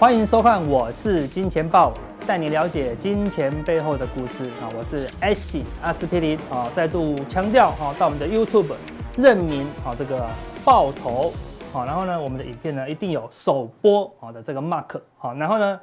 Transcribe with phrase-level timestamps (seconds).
[0.00, 1.92] 欢迎收看，我是金钱豹，
[2.26, 4.64] 带你了解金钱背后的故事啊！
[4.74, 8.72] 我是 S 阿司匹林啊，再度强调啊，到我们的 YouTube
[9.18, 10.26] 认明啊这个
[10.64, 11.34] 爆头
[11.74, 15.78] 啊，然后呢，我们的影片呢一定有首播啊的这个 mark 好，然后呢。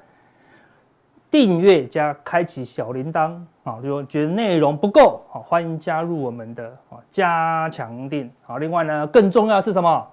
[1.30, 3.34] 订阅加开启小铃铛
[3.66, 3.78] 啊！
[3.84, 8.30] 如果觉得内容不够，好，欢迎加入我们的啊加强錠。
[8.44, 10.08] 好，另外呢，更重要是什么？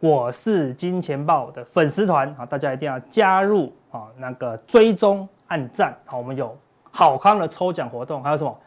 [0.00, 4.08] 我是金钱豹的粉丝团啊，大家一定要加入啊！
[4.16, 6.56] 那个追踪按赞，好，我们有
[6.90, 8.58] 好康的抽奖活动，还有什么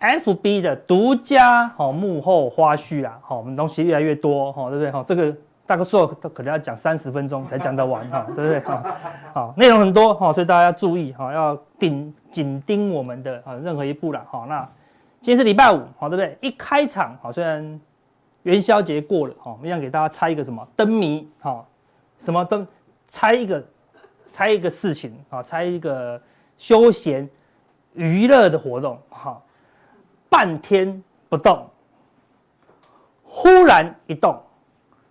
[0.00, 4.90] ？FB 的独家好幕后花絮啦，好，我们东西越来越多，哈，对不对？
[4.90, 5.34] 好，这个。
[5.66, 8.60] 大概说可能要讲三十分钟才讲得完哈，对不对？
[8.60, 8.84] 哈，
[9.32, 14.44] 好，内容很多哈，所以大家要注意哈，要盯紧盯我们的啊任何一步了哈。
[14.46, 14.60] 那
[15.22, 16.36] 今天是礼拜五，好，对不对？
[16.42, 17.80] 一开场好，虽然
[18.44, 21.66] 元宵节过了哈，我们想给大家猜一个什么灯谜哈，
[22.18, 22.66] 什么灯？
[23.06, 23.62] 猜一个，
[24.26, 26.20] 猜一个事情啊，猜一个
[26.56, 27.28] 休闲
[27.92, 29.40] 娱乐的活动哈。
[30.30, 31.68] 半天不动，
[33.22, 34.40] 忽然一动。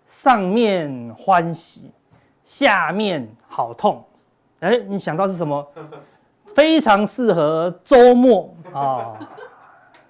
[0.06, 1.90] 上面欢喜，
[2.44, 4.04] 下面好痛，
[4.60, 5.66] 哎，你想到是什么？
[6.54, 9.18] 非常适合周末啊、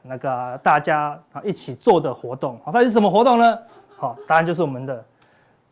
[0.06, 3.58] 那个大家啊一起做的活动，好，它是什么活动呢？
[3.96, 5.04] 好，答案就是我们的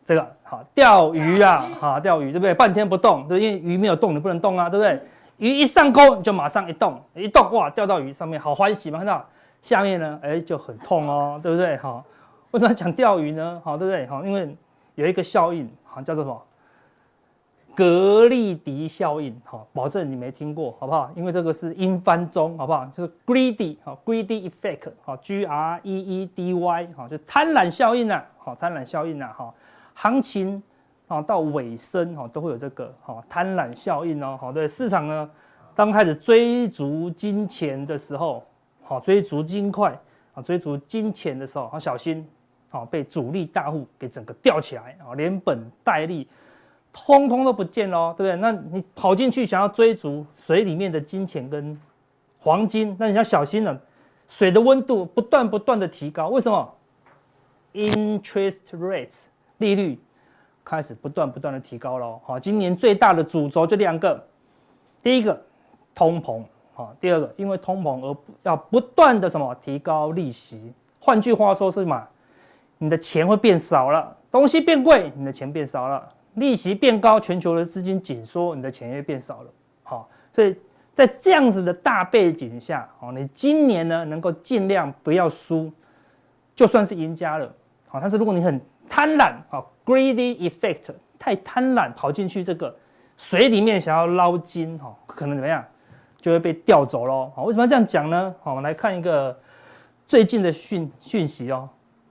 [0.03, 2.53] 这个好钓鱼啊，哈，钓鱼对不对？
[2.53, 5.01] 半天不动，对，因为鱼没有动，你不能动啊，对不对？
[5.37, 9.25] 鱼一上钩你就马上一动，一动哇，钓到鱼上面好欢喜嘛，看到
[9.61, 11.77] 下面呢，哎，就很痛哦，对不对？
[11.77, 12.03] 好。
[12.51, 13.59] 为什么讲钓鱼呢？
[13.65, 14.05] 好，对不对？
[14.05, 14.55] 好，因为
[14.93, 16.39] 有一个效应，好，叫做什么？
[17.75, 21.11] 格利迪效应，好，保证你没听过，好不好？
[21.15, 22.85] 因为这个是英翻中，好不好？
[22.95, 29.53] 就是 greedy，好，greedy effect，好，G R E E D Y，好，就贪婪效应呐，好，贪婪效应呐，哈，
[29.93, 30.61] 行情
[31.07, 35.29] 啊到尾声，哈，都会有这个，哈，贪婪效应哦，好，对，市场呢，
[35.75, 38.43] 刚开始追逐金钱的时候，
[38.83, 39.99] 好，追逐金块，
[40.33, 42.27] 啊，追逐金钱的时候，好，小心。
[42.69, 46.27] 好，被主力大户给整个吊起来啊，连本带利，
[46.93, 48.35] 通通都不见喽，对不对？
[48.39, 51.77] 那你跑进去想要追逐水里面的金钱跟
[52.39, 53.81] 黄金，那你要小心了，
[54.27, 56.73] 水的温度不断不断的提高，为什么
[57.73, 59.23] ？Interest rates
[59.57, 59.99] 利率
[60.63, 62.21] 开始不断不断的提高喽。
[62.23, 64.23] 好，今年最大的主轴就两个，
[65.01, 65.41] 第一个
[65.95, 66.43] 通膨，
[66.75, 72.07] 好，第二个因为通膨而要不断的什么提高利息，换句话说是什么？
[72.77, 79.51] 你的钱会变少了，东西变贵，你的钱变少了，利息变高，全球的资金紧缩，你的钱也变少了。
[79.83, 80.55] 好，所以
[80.93, 85.71] 在这样子的大背景下，好，你今年呢能够尽量不要输，
[86.55, 87.53] 就算是赢家了。
[87.87, 92.75] 好，但是如果你很贪婪，好，greedy effect，太贪婪，跑进去这个
[93.17, 95.63] 水里面想要捞金，哈，可能怎么样，
[96.19, 97.31] 就会被钓走喽。
[97.35, 98.33] 好，为什么要这样讲呢？
[98.41, 99.37] 好，我们来看一个
[100.07, 101.69] 最近的讯讯息哦。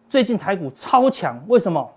[0.08, 1.90] 最近台股超强，为什么？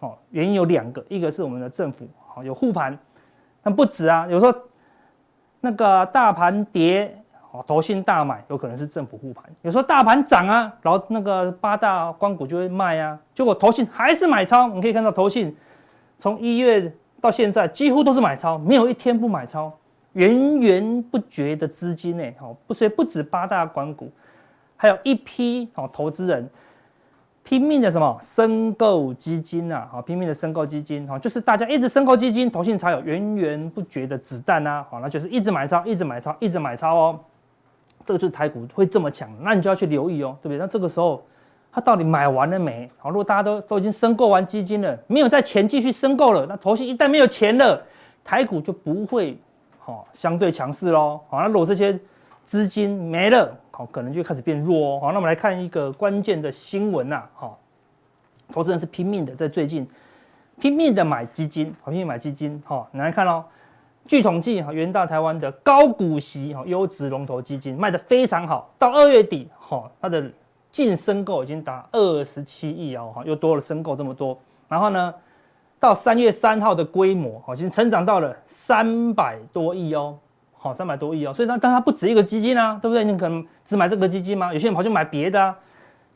[0.00, 2.98] 哦，原因有两个，一个是我们的政府好有护盘，
[3.62, 4.26] 但不止啊。
[4.28, 4.54] 有时候
[5.60, 9.44] 那个大盘跌，哦，投信大买，有可能是政府护盘。
[9.60, 14.68] 有时候大盘涨啊，然后那个八大光股就会卖啊，结果投信还是买超。
[14.68, 15.54] 你可以看到投信
[16.18, 16.90] 从一月
[17.20, 19.70] 到现在几乎都是买超，没有一天不买超，
[20.14, 22.24] 源源不绝的资金呢。
[22.38, 24.10] 好，不所以不止八大光股，
[24.76, 26.48] 还有一批好投资人。
[27.42, 29.88] 拼命的什么申购基金呐？
[29.90, 37.20] 好，拼命的申购基金，好，就是大家一直申购基金，投信才有源源不绝的子弹呐，好，那就是一直买超，一直买超，一直买超哦。
[38.06, 40.58] 这个就是台股会这么强，那你就要去留意哦，对不对？
[40.58, 41.22] 那这个时候
[41.72, 42.90] 他到底买完了没？
[42.98, 47.82] 好，如果大家都都已经申购完基金了，没有再钱继续申购了，那投信一旦没有钱了，
[48.22, 49.38] 台股就不会
[49.78, 51.20] 好相对强势喽。
[51.28, 51.98] 好，那如果这些
[52.50, 53.56] 资金没了。
[53.70, 55.00] 好可能就开始变弱哦。
[55.00, 57.22] 好，那我们来看一个关键的新闻呐。
[57.32, 57.56] 好，
[58.52, 59.88] 投资人是拼命的在最近
[60.58, 62.60] 拼命的买基金，好，拼命买基金。
[62.66, 63.44] 好，你来看哦。
[64.04, 68.68] 据统计，哈，元大台湾的高股息哈优质龙头基金卖得非常好。
[68.80, 70.28] 到二月底，哈，它的
[70.72, 74.36] 净申购已经达二十七亿哦，哈，又多了申购这么多。
[74.66, 75.14] 然后呢，
[75.78, 80.18] 到三月三号的规模，哈，已经成长到了三百多亿哦。
[80.62, 83.02] 好，三百多亿哦，所以它但它不止一个基金啊，对不对？
[83.02, 84.52] 你可能只买这个基金吗？
[84.52, 85.56] 有些人跑去买别的啊。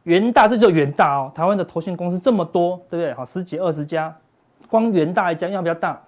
[0.02, 3.14] 元大这就元大哦，台湾的投信公司这么多，对不对？
[3.14, 4.14] 好，十几二十家，
[4.68, 5.98] 光元大一家要比较大。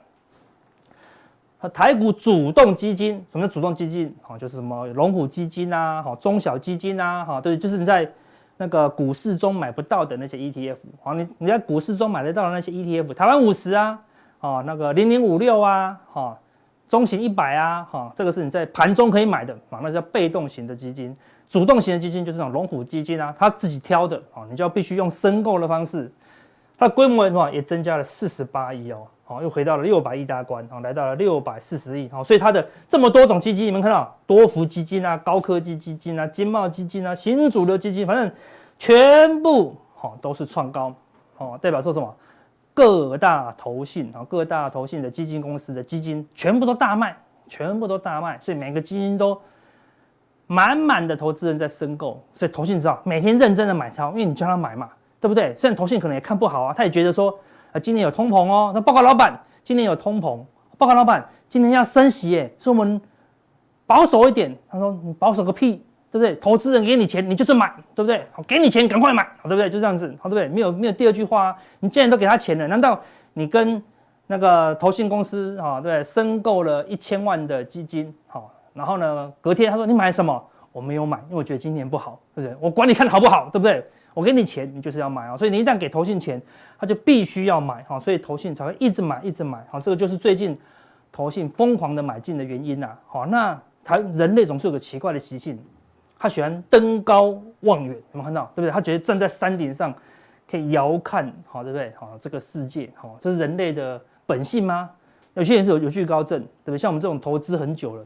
[1.73, 4.15] 台股主动基金，什么叫主动基金？
[4.21, 8.07] 好，就是什么龙虎基金啊，好，中小基金啊，好，对，就是你在
[8.59, 13.99] 那个股市中买不到的那些 ETF，好，你你在股市中买得到的那些 ETF，台湾五十啊，
[14.41, 16.39] 哦，那个零零五六啊，好，
[16.89, 21.17] 中型一百啊，哈，这个是你在盘中可以买的啊，那叫被动型的基金。
[21.49, 26.11] 主动型的基金就是这种龙虎基金啊，他自己挑的啊，你就要必须用申购的方式。
[26.79, 38.31] 它的规模的话也增加了四十八亿哦，好，又回到了六百亿大关啊，来到了六百四十亿，好，所以它的这么多种基金，你们看到多福基金啊、高科技基金啊、金茂基金啊、新主流基金，反正
[38.79, 40.93] 全部好都是创高，
[41.39, 42.15] 哦，代表说什么？
[42.77, 47.17] 各大投信啊，各大投信的基金公司的基金全部都大卖，
[47.49, 49.41] 全部都大卖，所以每个基金都
[50.47, 55.55] 满满的投资人在申购，所以投信知道每天认真的买超，因为你叫他买嘛，对不对？
[55.55, 57.35] 虽然投信可能也看不好啊，他也觉得说
[57.73, 60.45] 啊，今年有通膨哦，那报告老板，今年有通膨，
[60.77, 63.01] 报告老板，今年要升息耶，所以我们
[63.87, 64.55] 保守一点。
[64.69, 65.86] 他说你保守个屁。
[66.17, 66.35] 对不对？
[66.37, 68.27] 投资人给你钱，你就是买，对不对？
[68.33, 69.69] 好，给你钱，赶快买，好，对不对？
[69.69, 70.49] 就这样子，好，对不对？
[70.49, 71.57] 没有没有第二句话啊。
[71.81, 73.01] 你既然都给他钱了，难道
[73.35, 73.83] 你跟
[74.27, 80.43] 那个投信公司啊，对，申购了一千万的基金，好，然后呢，隔天他说你买什么？
[80.73, 82.57] 我没有买，因为我觉得今年不好，对不对？
[82.61, 83.83] 我管你看好不好，对不对？
[84.13, 85.35] 我给你钱，你就是要买啊。
[85.35, 86.41] 所以你一旦给投信钱，
[86.79, 90.59] 他就必须要买，好，所以投信才会一直买，一直买，好，这个就是最近
[91.11, 92.91] 投信疯狂的买进的原因呐。
[93.07, 95.59] 好，那他人类总是有个奇怪的习性。
[96.19, 98.51] 他喜欢登高望远，有没有看到？
[98.55, 98.71] 对不对？
[98.71, 99.93] 他觉得站在山顶上
[100.51, 101.93] 可以遥看，好，对不对？
[101.99, 104.91] 好，这个世界，好，这是人类的本性吗？
[105.35, 106.79] 有些人是有有惧高症，对不对？
[106.79, 108.05] 像我们这种投资很久了，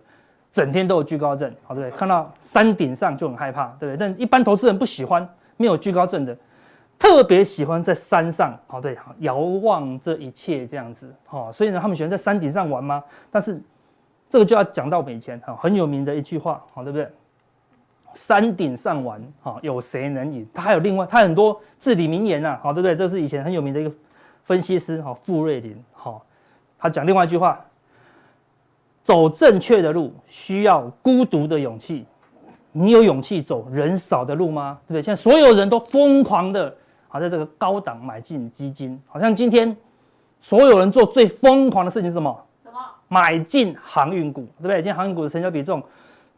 [0.51, 1.97] 整天都有惧高症，好，对不对？
[1.97, 3.97] 看到山顶上就很害怕，对不对？
[3.97, 5.27] 但一般投资人不喜欢
[5.57, 6.37] 没有惧高症的，
[6.99, 13.05] 特别喜欢在山上，好，对，遥望这一切这样子，好，所以呢，他们喜欢在山顶上玩吗？
[13.31, 13.63] 但是
[14.29, 17.09] 这个就要讲到以前，哈，很有名的一句话，好，对不对？
[18.15, 20.47] 山顶上玩，哈，有谁能赢？
[20.53, 22.95] 他还有另外，他很多至理名言呐，好，对不对？
[22.95, 23.93] 这是以前很有名的一个
[24.45, 26.21] 分析师，哈，傅瑞林，哈，
[26.79, 27.65] 他讲另外一句话：
[29.03, 32.05] 走正确的路需要孤独的勇气。
[32.73, 34.79] 你有勇气走人少的路吗？
[34.87, 35.03] 对不对？
[35.03, 36.73] 现在所有人都疯狂的，
[37.09, 39.77] 好，在这个高档买进基金，好像今天
[40.39, 42.45] 所有人做最疯狂的事情是什么？
[42.63, 42.79] 什么？
[43.09, 44.77] 买进航运股，对不对？
[44.77, 45.83] 今天航运股的成交比重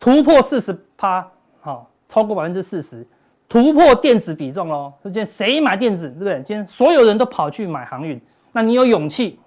[0.00, 1.28] 突破四十趴。
[1.64, 3.06] 好，超过百分之四十，
[3.48, 4.92] 突破电子比重喽。
[5.04, 6.34] 今天谁买电子，对不对？
[6.42, 8.20] 今天所有人都跑去买航运，
[8.50, 9.38] 那你有勇气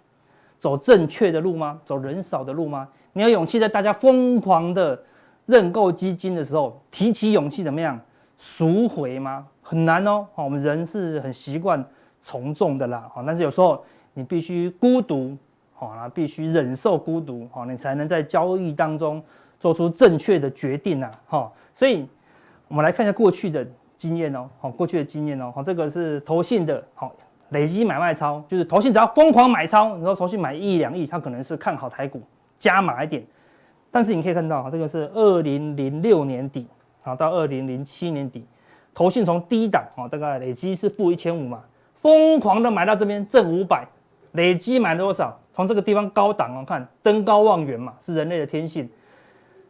[0.57, 1.77] 走正确的路吗？
[1.83, 2.88] 走人少的路吗？
[3.12, 4.97] 你有勇气在大家疯狂的
[5.45, 8.00] 认购基金的时候，提起勇气怎么样
[8.38, 9.45] 赎回吗？
[9.62, 10.25] 很难哦。
[10.33, 11.83] 好，我们人是很习惯
[12.21, 13.09] 从众的啦。
[13.13, 13.83] 好，但是有时候
[14.13, 15.35] 你必须孤独，
[15.73, 19.21] 好，必须忍受孤独，好，你才能在交易当中。
[19.59, 22.07] 做出正确的决定呐，哈，所以
[22.67, 23.65] 我们来看一下过去的
[23.97, 27.13] 经验哦，好，过去的经验哦，好，这个是投信的，好，
[27.49, 32.21] 累积买卖超，就是投信只要疯狂买超，你说投信买一亿两亿，它可能是看好台股
[32.59, 33.25] 加码一点，
[33.91, 36.67] 但是你可以看到，这个是二零零六年底，
[37.01, 38.45] 好，到二零零七年底，
[38.93, 41.63] 投信从低档，哦，大概累积是负一千五嘛，
[42.01, 43.88] 疯狂的买到这边正五百，
[44.33, 45.39] 累积买多少？
[45.53, 48.89] 从这个地方高档哦，看登高望远嘛，是人类的天性。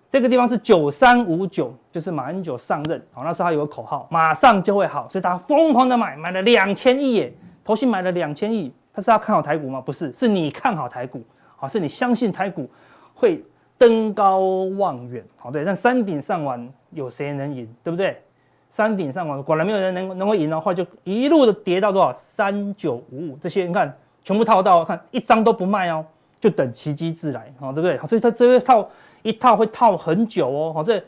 [0.09, 7.33] 这个地方是九三五九，就是马英九上任，好，那时候他有个口号，马上就会好，所以他疯狂的买，买了两千亿耶，
[7.65, 9.81] 投信买了两千亿，他是要看好台股吗？
[9.81, 11.21] 不是，是你看好台股，
[11.57, 12.69] 好，是你相信台股
[13.13, 13.43] 会
[13.77, 14.39] 登高
[14.77, 18.21] 望远，好，对，但山顶上玩有谁能赢，对不对？
[18.69, 22.13] 山顶上玩果然没有人能能够赢的话，就一路的跌到多少？
[22.13, 23.93] 三九五五，这些你看
[24.23, 26.05] 全部套到，看一张都不卖哦，
[26.39, 27.97] 就等奇迹自来，好，对不对？
[27.97, 28.87] 好，所以他这边套。
[29.25, 31.03] 一套会套很久哦，好，这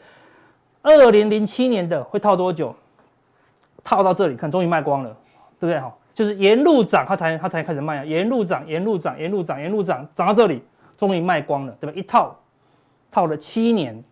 [0.82, 2.74] 二零零七年的会套多久？
[3.84, 5.10] 套到这里看，终于卖光了，
[5.60, 5.80] 对不对？
[5.80, 10.64] 哈，就是沿路涨，它才它才开始卖啊，沿路涨，沿路涨，沿路涨，沿路涨，涨到这里，
[10.98, 11.94] 终于卖光了，对吧？
[11.96, 12.36] 一套
[13.12, 14.04] 套了七年，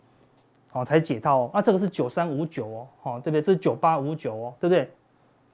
[0.69, 1.51] 好，才解套哦。
[1.51, 3.41] 那这个是九三五九哦，好，对不对？
[3.41, 4.88] 这是九八五九哦，对不对？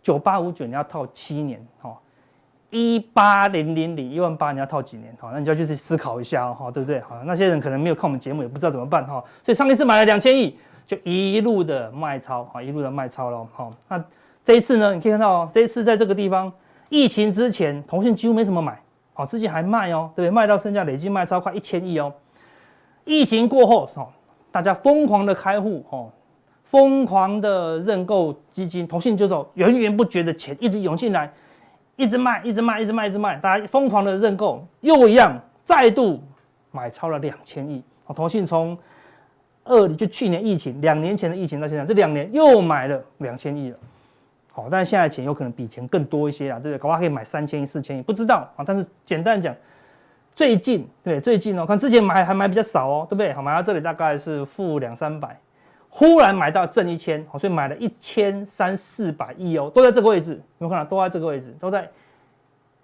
[0.04, 2.02] 九八五九你要套七年，好。
[2.72, 5.14] 一八零零零一万八，你要套几年？
[5.20, 7.02] 好，那你就要去思考一下哦，哈，对不对？
[7.02, 9.22] 好，那些人可能没有看我们节目，也不知道怎么办哈。
[9.44, 13.46] 所以上一次买了两千亿，就一路的卖超，哈，一路的卖超了。
[13.54, 14.02] 好，那
[14.42, 14.96] 这一次呢？
[14.96, 16.52] 你可以看到，这一次在这个地方，
[16.88, 18.82] 疫情之前，腾讯几乎没什么买，
[19.14, 20.34] 好，自己还卖哦，对不对？
[20.34, 22.14] 卖到剩下累计卖超快一千亿哦。
[23.04, 23.90] 疫情过后，
[24.50, 26.10] 大家疯狂的开户，哦，
[26.64, 31.30] 疯狂的认购基金，腾讯就走源源不绝的钱一直涌进来。
[32.02, 36.20] 一直卖，一直卖，一直卖，一直卖，大家疯狂的认购，又一样，再度
[36.72, 37.84] 买超了两千亿。
[38.04, 38.76] 好，投信从
[39.66, 43.78] 二就去年疫情，两年前的疫情到现在，这两年又买了两千亿了。
[44.52, 46.82] 好，但是现在钱有可能比钱更多一些啊，对不对？
[46.82, 48.64] 搞不好可以买三千亿、四千亿，不知道啊。
[48.66, 49.56] 但是简单讲，
[50.36, 53.32] 最近对最近哦，看之前买还买比较少哦，对不对？
[53.32, 55.40] 好，买到这里大概是负两三百，
[55.94, 60.86] 忽然买到正一千，好，所以买了一千三四百亿哦，都在这个位置，有没有看到？
[60.86, 61.88] 都在这个位置，都在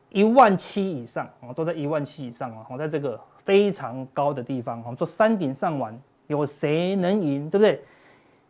[0.10, 5.98] 一万七以上哦，都在一万七以上哦，我在这个非常高的地方，我们说山顶上玩，
[6.28, 7.50] 有谁能赢？
[7.50, 7.82] 对不对？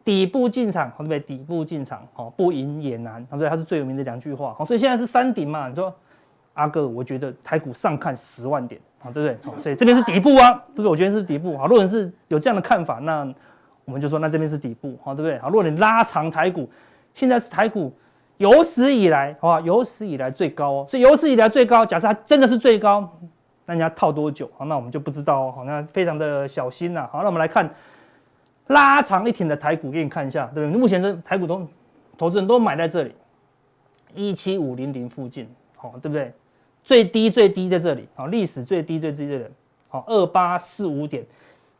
[0.03, 1.19] 底部进场，对不对？
[1.19, 3.47] 底部进场，好，不赢也难，对不对？
[3.47, 5.93] 它是最有名的两句话，好，所以现在是山顶嘛，你说。
[6.53, 9.59] 阿哥，我觉得台股上看十万点啊，对不对？
[9.59, 10.89] 所以这边是底部啊，对不对？
[10.89, 11.55] 我觉得是底部。
[11.55, 13.31] 好，如果你是有这样的看法，那
[13.87, 15.39] 我们就说，那这边是底部，好，对不对？
[15.39, 16.69] 好，如果你拉长台股，
[17.13, 17.91] 现在是台股
[18.35, 20.85] 有史以来，好吧，有史以来最高哦。
[20.89, 23.09] 所以有史以来最高，假设它真的是最高，
[23.65, 24.51] 那你要套多久？
[24.57, 25.53] 好，那我们就不知道哦。
[25.55, 27.07] 好，那非常的小心呐。
[27.09, 27.73] 好，那我们来看
[28.67, 30.77] 拉长一挺的台股，给你看一下，对不对？
[30.77, 31.65] 目前是台股都
[32.17, 33.15] 投资人都买在这里，
[34.13, 36.33] 一七五零零附近，好，对不对？
[36.83, 39.51] 最低最低在这里，好，历史最低最低的人，
[39.87, 41.25] 好，二八四五点，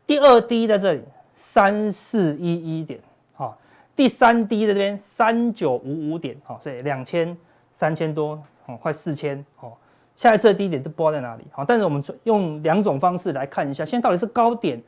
[0.06, 1.02] 第二低在这里，
[1.40, 2.98] 三四一一点，
[3.32, 3.56] 好，
[3.94, 7.34] 第三低在这边，三九五五点，好，所以两千
[7.72, 9.72] 三千多，哦，快四千，哦，
[10.16, 14.82] 下一次的低点就不知道在哪里，好，但是我们用两种方式来看一下，现在到底是高点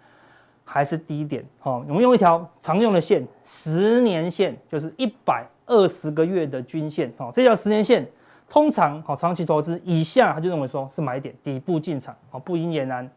[0.64, 8.04] 还是低点，好，我们用一条常用的线，十年线，就是一百二十个月的均线，好，这条十年线。
[8.52, 13.08] 通常好，长期投资以下，他就认为说是买点，底部进场，好，不赢也难。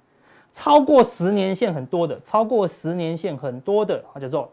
[0.53, 4.49] 超过十年线很多的，超过十年线很多的，叫做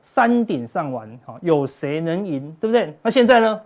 [0.00, 2.96] 山顶上玩，好，有谁能赢，对不对？
[3.02, 3.60] 那现在呢？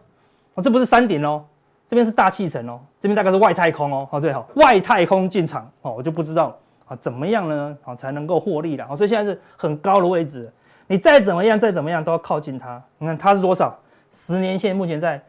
[0.55, 1.45] 哦，这不是山顶哦，
[1.87, 7.79] 这边是大气层哦，这边大概是外太空哦，好，对，好，外太空进场，哦，我就不知道啊，怎么样呢？
[7.83, 10.53] 好，才能够获利了，好，所以现在是很高的位置，
[10.89, 12.83] 你再怎么样，再怎么样都要靠近它。
[12.99, 13.79] 你看它是多少？
[14.11, 15.23] 十年线目前在。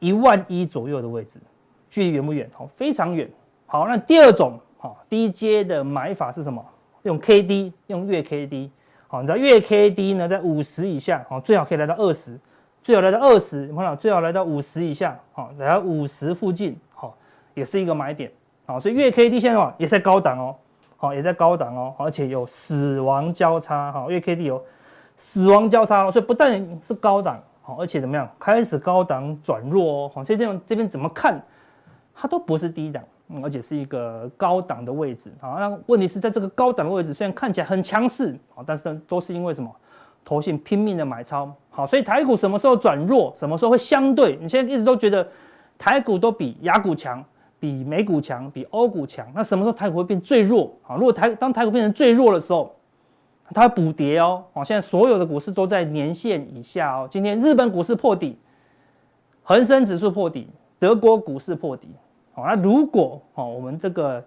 [0.00, 1.38] 一万一左右的位置，
[1.88, 2.50] 距离远不远？
[2.52, 3.30] 好，非常远。
[3.64, 6.62] 好，那第二种好低阶的买法是什么？
[7.04, 8.70] 用 K D，用月 K D。
[9.06, 12.38] 好，你知道月 K D 呢，在五十以下，好，最好可以来到二十，
[12.82, 17.16] 最好来到二十，你看到最好来到五十以下，好，来到五十附近，好，
[17.54, 18.30] 也是一个买点。
[18.66, 20.54] 好，所以月 K D 现在哦，也在高档哦，
[20.98, 24.62] 好，也在高档哦，而且有死亡交叉，哈，月 K D 有
[25.16, 27.42] 死亡交叉，所以不但是高档。
[27.62, 28.28] 好，而且怎么样？
[28.38, 31.42] 开始高档转弱哦，好，所以这样这边怎么看，
[32.14, 35.32] 它都不是低档，嗯，而且是一个高档的位置。
[35.40, 39.70] 好，那问题是在这个高档的位置，虽然看起来很强势，好，但是都是因为什么？
[40.26, 41.54] 投信拼命的买超。
[41.68, 43.30] 好，所以台股什么时候转弱？
[43.36, 44.38] 什么时候会相对？
[44.40, 45.26] 你现在一直都觉得
[45.76, 47.22] 台股都比雅股强，
[47.60, 49.26] 比美股强，比欧股强。
[49.34, 50.74] 那什么时候台股会变最弱？
[50.80, 52.74] 好，如果台当台股变成最弱的时候，
[53.52, 57.06] 它补跌哦，好，现在所有的股市都在年线以下哦。
[57.10, 58.38] 今天日本股市破底，
[59.42, 61.88] 恒生指数破底，德国股市破底。
[62.34, 64.24] 好，那如果哦，我们这个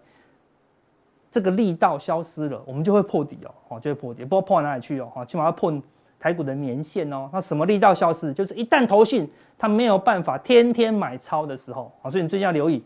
[1.30, 5.74] 这个力道消失了，我们就会破底哦，哦，就会破底，不知道破哪里去哦，起码要破
[6.20, 7.30] 台股的年线哦。
[7.32, 8.34] 那什么力道消失？
[8.34, 12.84] 就是一旦投信它没有办法天天买超的时候，所以你最近要留意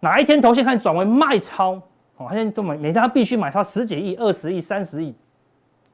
[0.00, 1.72] 哪一天投信开始转为卖超，
[2.16, 5.14] 哦，现在都每每天必须买超十几亿、二十亿、三十亿。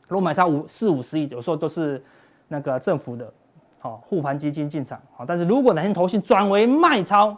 [0.09, 2.03] 如果买超五四五十亿，有时候都是
[2.49, 3.33] 那个政府的，
[3.79, 7.37] 好护盘基金进场，好，但是如果哪天投信转为卖超，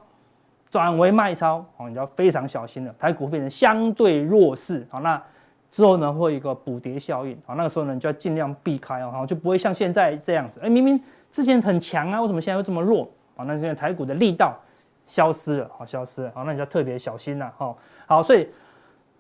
[0.73, 5.23] 转为卖超，好，你就要非常小心了，台股变成相对弱势，好，那
[5.71, 10.99] 之后呢会有一个补跌效应，好，那个时候呢你就要尽量避开哦，好，就不会像现在这样子，哎，明明
[11.31, 13.07] 之前很强啊，为什么现在又这么弱？
[13.37, 14.59] 好，那现在台股的力道
[15.05, 17.77] 消失了，好，消失了，好，那你就要特别小心了，好，
[18.07, 18.49] 好，所以。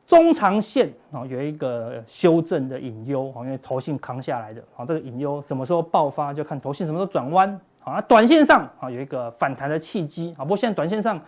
[0.04, 8.00] 中长线啊，有一个修正的隐忧啊，因为头性扛下来的啊，这个隐忧什么时候爆发，就看头性什么时候转弯啊。
[8.02, 11.20] 短线上啊，有一个反弹的契机啊，不过现在短线上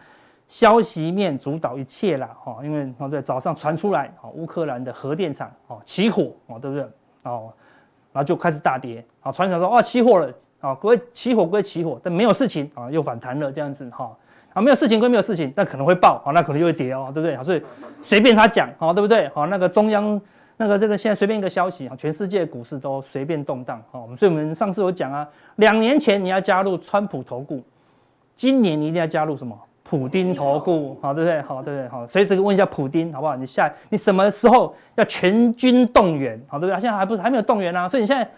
[0.48, 6.84] 消息面主导一切啦哈，因为哦对，早上传出来啊，乌克兰的核电厂哦起火哦，对不对
[7.24, 7.52] 哦，
[8.12, 14.16] 然后就开始大跌啊，传讲说啊起火了啊，归起火归起火，但没有事情啊，又反弹了这样子哈。
[14.52, 17.36] 啊，没有事情归没有事情，但可能会爆，啊，那可能又会跌哦，对不对？
[17.42, 17.62] 所以
[18.02, 19.28] 随便他讲，好，对不对？
[19.30, 20.20] 好，那个中央
[20.56, 27.62] 那个这个现在随便一个消息啊，全世界股市都随便动荡，好，我们所以我们上次有讲啊，两年前你要加入川普投顾，
[28.34, 29.58] 今年你一定要加入什么？
[29.82, 31.42] 普丁投顾，好，对不对？
[31.42, 31.88] 好，对不对？
[31.88, 33.36] 好，随时问一下普丁，好不好？
[33.36, 36.40] 你下你什么时候要全军动员？
[36.48, 36.80] 好，对不对？
[36.80, 38.28] 现在还不是还没有动员啊，所以你现在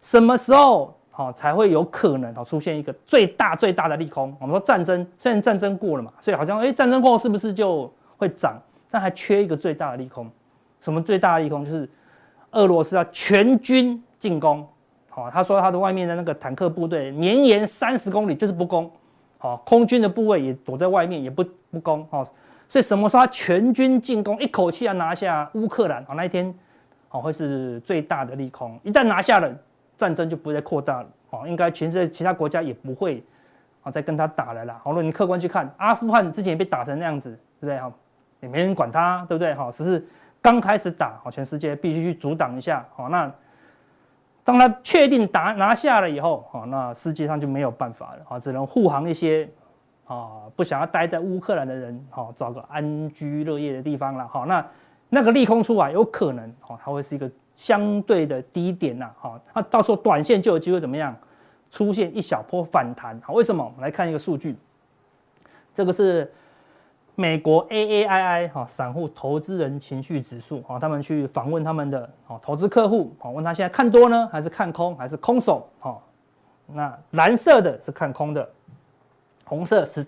[0.00, 0.92] 什么时候？
[1.10, 4.36] 好，才会有可能好出现一个最大最大的利空。
[4.38, 8.60] 我们说战争，虽然战争过了嘛，所以好像哎，战争过后是不是就会涨？
[8.90, 10.30] 但还缺一个最大的利空。
[10.86, 11.64] 什么最大的利空？
[11.64, 11.88] 就是
[12.52, 14.64] 俄罗斯要全军进攻。
[15.08, 18.88] 好，他说他的外面的那个坦克部队绵延三十公里就是不攻。
[19.36, 22.06] 好，空军的部位也躲在外面也不不攻。
[22.08, 22.22] 好，
[22.68, 26.54] 所以什么时候他全军进攻，一口气要拿下乌克兰，好，那一天，
[27.08, 28.78] 好，会是最大的利空。
[28.84, 29.52] 一旦拿下了，
[29.98, 33.24] 战争就不会再扩大了，好，应该全世界其他国家也不会，
[33.80, 34.80] 好，再跟他打了啦。
[34.84, 37.76] 好，如果你客观去看，阿富汗之前也被打成那样子，对不对？
[37.76, 37.92] 哈，
[38.40, 39.52] 也没人管他，对不对？
[39.54, 40.06] 哈，只是
[40.46, 43.28] 刚开始打，好，全世界必须去阻挡一下，好，那
[44.44, 49.48] 当他确定打拿下了以后，好，那世界上就没有办法了，好，只能护航一些。
[50.06, 54.24] 啊，不想要待在乌克兰的人，好，找个安居乐业的地方了。
[54.28, 54.64] 好，那
[55.08, 59.10] 那个利空出来，有可能，好，它会是一个相对的低点呐。
[59.18, 61.12] 好，那到时候短线就有机会怎么样，
[61.72, 63.20] 出现一小波反弹。
[63.20, 63.64] 好，为什么？
[63.64, 64.54] 我们来看一个数据，
[65.74, 66.32] 这个是
[67.16, 70.62] 美国 AAII 哈散户投资人情绪指数。
[70.68, 75.68] 好，他们去访问他们的哦投资客户，好，问他现在看多呢，还是看空，还是空手？
[75.80, 76.02] 好，
[76.66, 78.48] 那蓝色的是看空的。
[79.48, 80.04] 红色是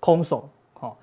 [0.00, 0.98] 空手，好，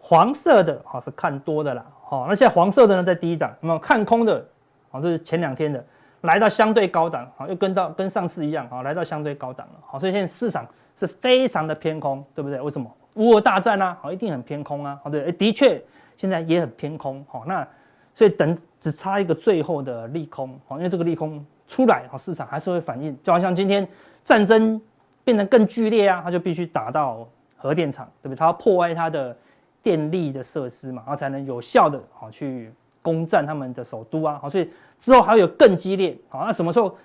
[0.00, 4.44] 黄色的好是看多的啦，好，那现在黄色的呢在低档，那么看空的，
[4.90, 5.82] 好，这是前两天的，
[6.22, 10.66] 来到相对高档，好，又跟到跟上次一样，好，来到相对高档了，好，所以现在市场
[10.96, 12.60] 是非常的偏空，对不对？
[12.60, 12.90] 为什么？
[13.18, 15.80] 乌俄大战啊，好，一定很偏空啊，好，对，的确
[16.16, 17.68] 现在也很偏空，好，那
[18.14, 23.86] 所以等只差一个最后的利空，好，因为这个利空出来，好，市场还是会反应，就好像今天
[24.24, 24.80] 战争。
[25.24, 28.38] 变得更剧烈啊，他就必须打到核电厂，对不对？
[28.38, 29.36] 他要破坏他的
[29.82, 32.72] 电力的设施嘛，然后才能有效的好去
[33.02, 34.38] 攻占他们的首都啊。
[34.40, 36.16] 好，所以之后还有更激烈。
[36.30, 36.96] 好，那什么时候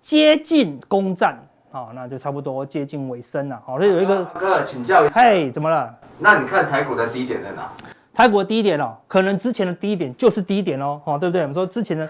[0.00, 1.38] 接近攻占？
[1.70, 3.62] 好，那就差不多接近尾声了。
[3.64, 5.94] 好，所以有一个哥请教一下，嘿，怎么了？
[6.18, 7.70] 那你看台股的低点在哪？
[8.12, 11.42] 台股的低点哦，可能之前的低点就是低点哦，哦，对不对？
[11.42, 12.08] 我们说之前的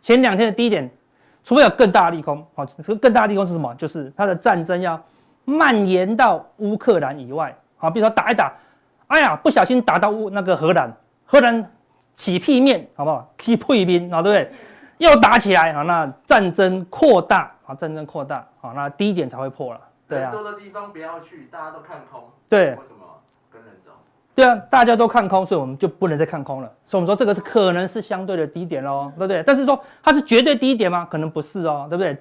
[0.00, 0.90] 前两天的低点。
[1.42, 3.74] 除非有更大的利空，好，这个更大的利空是什么？
[3.76, 5.02] 就是它的战争要
[5.46, 8.52] 蔓延到乌克兰以外，好，比如说打一打，
[9.06, 10.92] 哎呀，不小心打到乌那个荷兰，
[11.24, 11.64] 荷兰
[12.12, 13.32] 起屁面，好不好？
[13.38, 14.52] 起屁面，好，对不对？
[15.00, 20.30] 又打起来，啊，那战争扩大，啊，战争扩大，好，那低点才会破了，对啊。
[20.30, 22.66] 人多的地方不要去，大家都看空，对。
[22.66, 23.06] 为什么
[23.50, 23.90] 跟人走
[24.34, 26.70] 对啊，大家都看空，所以我们就不能再看空了。
[26.86, 29.42] 所以我们说这个是可能是相对的低点喽，对不对？
[29.42, 31.08] 但是说它是绝对低点吗？
[31.10, 32.14] 可能不是哦，对不对？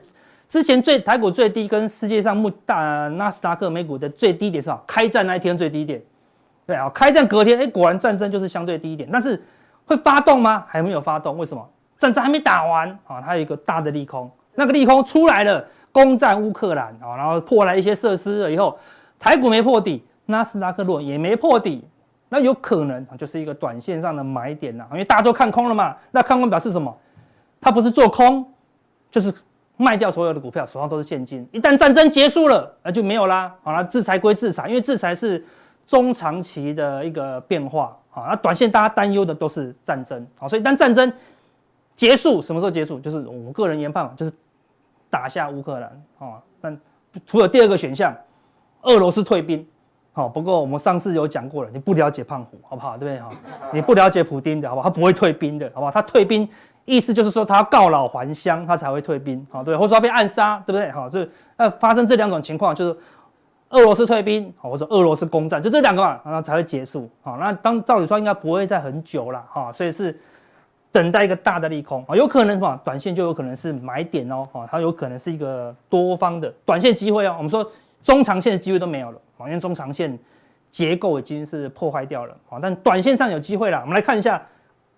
[0.47, 4.81] 之前最台股最低跟世界上目大纳斯达克美股的最低点是啊？
[4.87, 6.01] 开战那一天最低点，
[6.65, 9.09] 对啊，开战隔天，哎，果然战争就是相对低点。
[9.11, 9.41] 但是
[9.85, 10.63] 会发动吗？
[10.69, 11.69] 还没有发动，为什么？
[11.99, 18.75] 战争还没打完啊，它有一个大的利空，那个利空出来了，攻占乌克兰啊，然后破坏一些设施了以后，
[19.19, 21.85] 台股没破底，纳斯达克落也没破底。
[22.31, 25.95] 那有可能，就是一个短线上的买点呐，因为大家都看空了嘛。
[26.11, 26.95] 那看空表示什么？
[27.59, 28.45] 他不是做空，
[29.11, 29.33] 就是
[29.75, 31.45] 卖掉所有的股票，手上都是现金。
[31.51, 33.51] 一旦战争结束了，那就没有啦。
[33.63, 35.43] 好了，制裁归制裁，因为制裁是
[35.87, 37.97] 中长期的一个变化。
[38.11, 40.25] 好，那短线大家担忧的都是战争。
[40.37, 41.11] 好，所以当战争
[41.99, 42.97] 结束，什么时候结束？
[42.97, 44.31] 就是我个人研判嘛，就是
[45.09, 46.01] 打下乌克兰。
[46.17, 46.73] 好，那
[47.25, 48.15] 除了第二个选项，
[48.83, 49.67] 俄罗斯退兵。
[50.13, 52.97] 好，不过我们上次有讲过了，你不了解胖虎，好不好？
[52.97, 53.21] 对不对？
[53.21, 53.29] 哈，
[53.73, 54.89] 你不了解普丁的，好不好？
[54.89, 55.91] 他不会退兵的，好不好？
[55.91, 56.47] 他退兵
[56.85, 60.89] 意思就是说他告老还乡，他才会退兵，好，对，或者说他被暗杀，对不对？
[60.91, 62.97] 好，所以那发生这两种情况，就是
[63.71, 67.09] 俄罗斯退兵，好，或者俄罗斯攻占，就这两个嘛，然后才会结束。
[67.21, 70.17] 好，那当照理说应该不会再很久了，哈，所以是
[70.91, 72.79] 等待一个大的利空啊，有可能什么？
[72.83, 77.35] 短线就有可能是买点哦，哈，它有可能是一个多方的短线机会哦。
[77.37, 77.69] 我们说
[78.03, 79.19] 中长线的机会都没有了。
[79.41, 80.19] 因为中长线
[80.69, 83.79] 结构已经是破坏掉了啊，但短线上有机会了。
[83.79, 84.45] 我们来看一下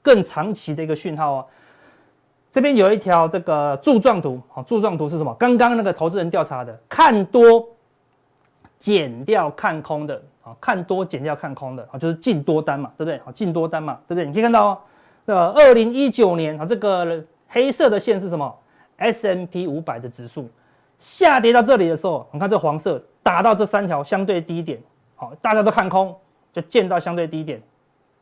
[0.02, 1.46] 更长期的一个讯号哦。
[2.50, 5.32] 这边有一条这个柱状图，好，柱状图是什么？
[5.36, 7.64] 刚刚那个投资人调查的，看多
[8.80, 13.20] 减掉看空的，啊，看多减掉看空的，啊，就是进多单嘛，对不对？
[13.24, 14.26] 好，进多单嘛，对不对？
[14.26, 14.78] 你可以看到哦，
[15.34, 18.54] 呃，二零一九年啊，这个黑色的线是什么
[18.98, 20.50] ？S M P 五百的指数
[21.00, 23.02] 下跌到这里的时候，你看这黄色。
[23.24, 24.82] 打到这三条相对低点，
[25.16, 26.14] 好，大家都看空，
[26.52, 27.62] 就见到相对低点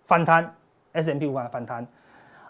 [0.05, 0.53] 反弹
[0.91, 1.87] S M P 五百反弹。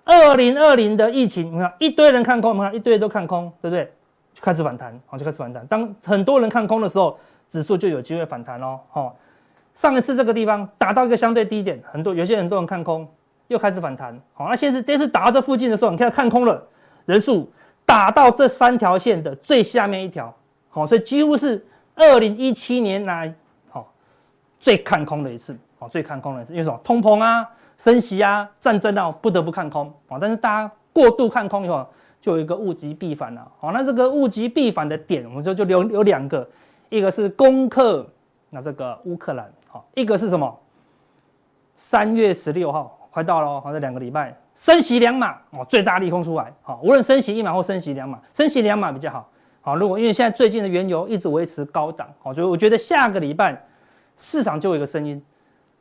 [0.03, 3.85] 二零二零的疫情，你看一堆人看空，你看一堆人都看空，对不对？
[4.33, 5.63] 就开始反弹，好，就开始反弹。
[5.67, 8.79] 当很多人看空的时候，指数就有机会反弹喽。
[8.89, 9.15] 好，
[9.75, 13.07] 上一次这个地方打到一个相对低点，很多有些很多人看空，
[13.49, 14.19] 又开始反弹。
[14.33, 16.65] 好，那现在这次打到这附近的时候，你看看空了
[17.05, 17.51] 人数
[17.85, 20.33] 打到这三条线的最下面一条，
[20.69, 21.63] 好，所以几乎是。
[22.01, 23.33] 二零一七年来，
[23.69, 23.91] 好，
[24.57, 26.79] 最看空的一次，好，最看空的一次，因为什么？
[26.81, 27.45] 通膨啊，
[27.77, 30.17] 升息啊，战争啊，不得不看空啊。
[30.17, 31.85] 但是大家过度看空以后，
[32.21, 33.45] 就有一个物极必反了。
[33.59, 36.49] 好，那这个物极必反的点，我们就就有有两个，
[36.87, 38.07] 一个是攻克
[38.49, 40.57] 那这个乌克兰，好，一个是什么？
[41.75, 49.29] 三月十六号快到了，好，这两个礼拜升息两码哦，最大利空出来，好，无论升息一码或升息两码，升息两码比较好，
[49.61, 53.65] 好，如果因为现在最近的原油一直维持高档，好，所以我觉得下个礼拜
[54.15, 55.21] 市场就有一个声音，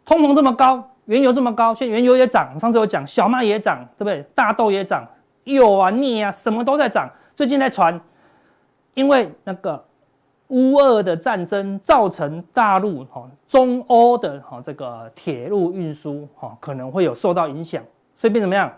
[0.05, 4.23] 通膨这么高，原油这么高，现在原油也涨，上次有讲小麦也涨，对不对？
[4.35, 5.07] 大豆也涨，
[5.45, 8.01] 油啊、镍啊，什么都在涨，最近在传，
[8.95, 9.85] 因为那个。
[10.49, 17.83] 乌俄的战争造成大陆哈中欧的哈这个铁路运输哈可能会有受到影响，
[18.17, 18.73] 所以变怎么样？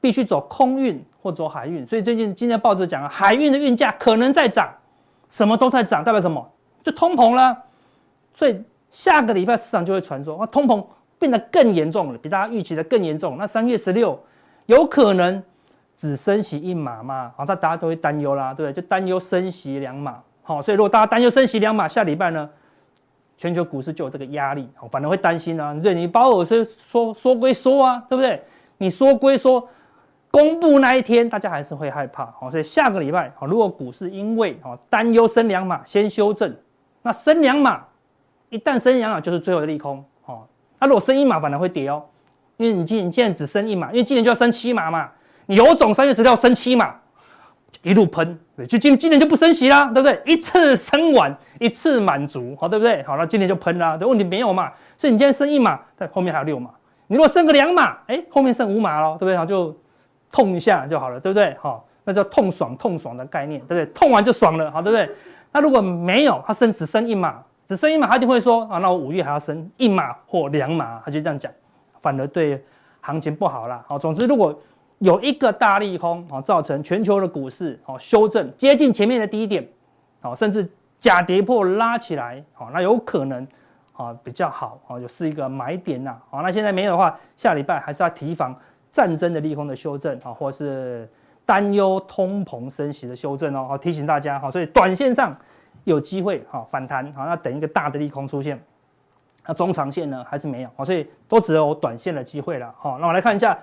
[0.00, 1.86] 必须走空运或走海运。
[1.86, 4.70] 所以最近今天报纸讲，海运的运价可能在涨，
[5.28, 6.46] 什么都在涨，代表什么？
[6.82, 7.56] 就通膨了。
[8.34, 10.84] 所以下个礼拜市场就会传说啊，通膨
[11.18, 13.36] 变得更严重了，比大家预期的更严重。
[13.38, 14.18] 那三月十六
[14.66, 15.42] 有可能
[15.96, 17.32] 只升息一码吗？
[17.36, 18.82] 啊，大家都会担忧啦，对不对？
[18.82, 20.22] 就担忧升息两码。
[20.46, 22.48] 好，所以如果大家担忧升息两码，下礼拜呢，
[23.38, 25.74] 全球股市就有这个压力，好，反而会担心啊。
[25.82, 28.42] 对，你鲍尔说说说归说啊，对不对？
[28.76, 29.66] 你说归说，
[30.30, 32.26] 公布那一天，大家还是会害怕。
[32.38, 36.54] 好，所以下个礼拜，好，如果股市因为好担忧升两码先修正，
[37.00, 37.82] 那升两码
[38.50, 40.04] 一旦升两码就是最后的利空。
[40.20, 40.46] 好，
[40.78, 42.04] 那如果升一码反而会跌哦，
[42.58, 45.10] 因为你今你现在只升一码，因为今年就要升七码嘛，
[45.46, 46.96] 你有种三月十六升七码。
[47.84, 50.20] 一路喷，对，就今今年就不升息啦，对不对？
[50.24, 53.02] 一次升完，一次满足，好，对不对？
[53.02, 54.72] 好了，今年就喷啦，这问题没有嘛？
[54.96, 56.70] 所以你今天升一码，在后面还有六码，
[57.08, 59.36] 你如果升个两码，哎，后面剩五码喽，对不对？
[59.36, 59.76] 好，就
[60.32, 61.54] 痛一下就好了，对不对？
[61.60, 63.86] 好，那叫痛爽痛爽的概念，对不对？
[63.92, 65.14] 痛完就爽了，好，对不对？
[65.52, 71.52] 那如果没有，他升只升一码，只升一码，他一定会说啊，那我五月还要升一码或两码，他就这样讲，
[72.00, 72.64] 反而对
[73.02, 73.84] 行情不好啦。
[73.86, 74.58] 好，总之如果。
[75.04, 79.62] 有一个大利空啊，造成全球的股市啊修正接近前面的低点，
[80.22, 83.46] 啊，甚至假跌破拉起来，好，那有可能
[83.92, 88.58] 啊比较好啊，就是一个买点呐，好，那现在没有的话，下礼拜还是要提防
[88.90, 91.06] 战争的利空的修正啊，或是
[91.44, 95.36] 担忧通膨升息的修正哦，好，提醒大家哈，所以短线上
[95.84, 98.58] 有机会哈反弹，好，那等一个大的利空出现，
[99.46, 103.54] 那中长线呢还是没有，所以都只有短线的机会了，好，那我来看一下。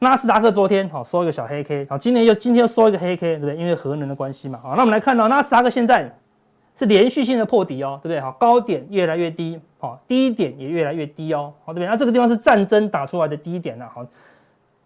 [0.00, 3.56] 纳斯达克昨天好收一个小黑 K，好，今年又今天又收一个黑 K，对不对？
[3.56, 6.08] 因为核能的关系嘛，好，那我们来看到纳斯达克现在
[6.76, 8.20] 是连续性的破底哦，对不对？
[8.20, 11.88] 好，高点越来越低，好，低点也越来越低哦，好，对不对？
[11.88, 14.06] 那这个地方是战争打出来的低点呐，好，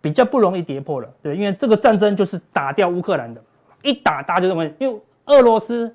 [0.00, 3.42] 比较不容易跌破了，对，因为这个战争就是打掉乌克兰的，
[3.82, 5.94] 一打大家就认为，因为俄罗斯。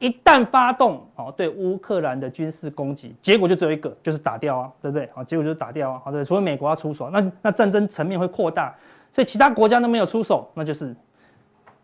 [0.00, 5.08] 一旦发动哦，对乌克兰的军事攻击，结果就只有一个，就是打掉啊，对不对？
[5.14, 8.74] 好，结果就是打掉啊，好的，除非美国要出手，那那战争层面会扩大，
[9.12, 10.94] 所以其他国家都没有出手，那就是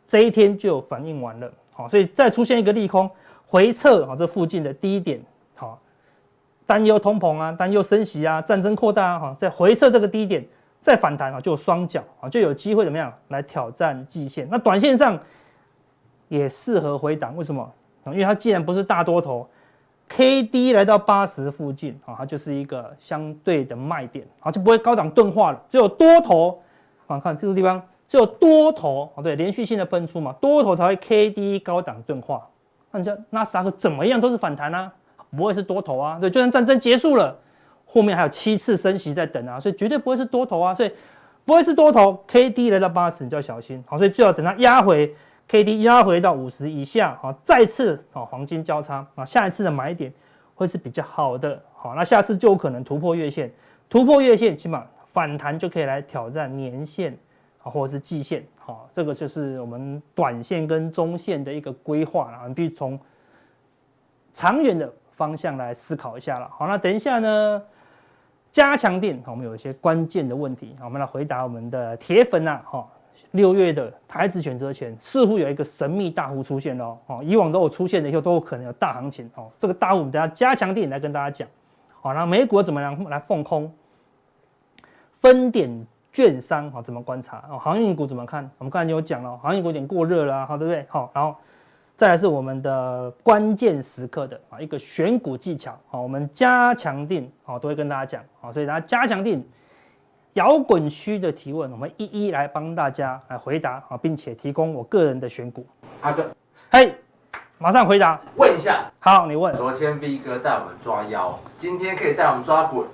[0.07, 3.09] 这一天就反应完了，好，所以再出现一个利空
[3.47, 5.21] 回撤啊，这附近的低点，
[5.55, 5.81] 好，
[6.67, 10.45] 担忧通膨啊，担忧升息啊，战争扩大啊，哈，再回撤这个低点
[10.81, 15.19] 再反弹啊，就双脚啊，就有机会怎么样来挑战季线，那短线上
[16.29, 17.73] 也适合回档，为什么？
[18.07, 19.49] 因为它既然不是大多头
[20.09, 25.63] ，K D 来到八十附近啊，它就是一个相对的卖点啊，就不会高档钝化了。
[25.69, 26.61] 只有多头
[27.07, 32.49] 啊，看这个地方只有多头啊，对，连续性的喷出嘛，多头才会 K D 高档钝化。
[32.91, 34.91] 那你像纳斯达克怎么样都是反弹啊，
[35.37, 36.19] 不会是多头啊。
[36.21, 37.39] 对，就算战争结束了，
[37.87, 40.91] 后面还有七次升息在等啊，所以绝对不会是多头啊，所以
[41.45, 42.25] 不会是多头。
[42.27, 43.85] K D 来到八十，你就要小心。
[43.87, 45.15] 好，所以最好等它压回。
[45.51, 50.13] K D 压回到五十以下，好，再次啊黄金交叉啊，下一次的买点
[50.55, 53.53] 会是比较好的，好，那下次就有可能突破月线，
[53.89, 57.19] 突破月线，起码反弹就可以来挑战年线
[57.65, 62.97] 啊，或者是季线，好，这个就是我们短线跟中线的一个规划啊，你必须从
[64.33, 67.61] 长远的方向来思考一下了，好，那等一下呢，
[68.53, 72.87] 加强錠，我们有一些关键的问题，我们来回答我们的铁粉呐，哈。
[73.33, 79.49] 六月的台指选择权似乎有一个神秘大户出现了哦，以往都有出现的，以后都有可能有大行情哦。
[79.59, 81.49] 这个大户我们等下加强錠来跟大家讲。
[82.01, 83.73] 好，那美股怎么样来放空？
[85.21, 87.45] 分点券商好怎么观察？
[87.51, 88.51] 哦，航运股怎么看？
[88.59, 90.85] 我们刚才有讲了，航运股有点过热了，好对不对？
[90.89, 91.37] 好，然后
[91.95, 99.41] 再来是我们的关键时刻的啊一个选股技巧，好，我们加强錠好都会跟大家讲，好，所以大家加强錠。
[100.35, 105.67] 摇滚区的提问，我们一一来帮大家来回答啊，并且提供我个人的选股。
[106.03, 106.25] 阿哥，
[106.71, 106.95] 嘿，
[107.59, 108.21] 马上回答。
[108.37, 109.53] 问一下，好，你问。
[109.57, 112.85] 昨天 V 哥带我们抓妖，今天可以带我们抓鬼？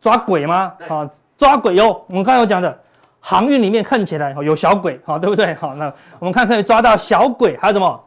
[0.00, 0.72] 抓鬼吗？
[0.88, 2.04] 啊，抓鬼哟。
[2.08, 2.80] 我们刚才有讲的，
[3.18, 5.52] 航运里面看起来有小鬼，好，对不对？
[5.54, 8.04] 好，那我们看可以抓到小鬼，还有什么？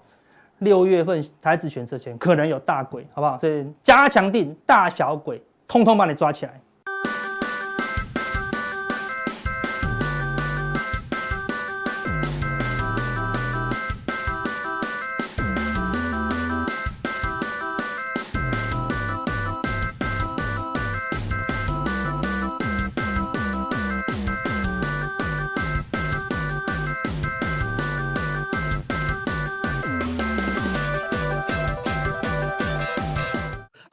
[0.59, 3.37] 六月份台指选择权可能有大鬼，好不好？
[3.37, 6.61] 所以加强定大小鬼，通通把你抓起来。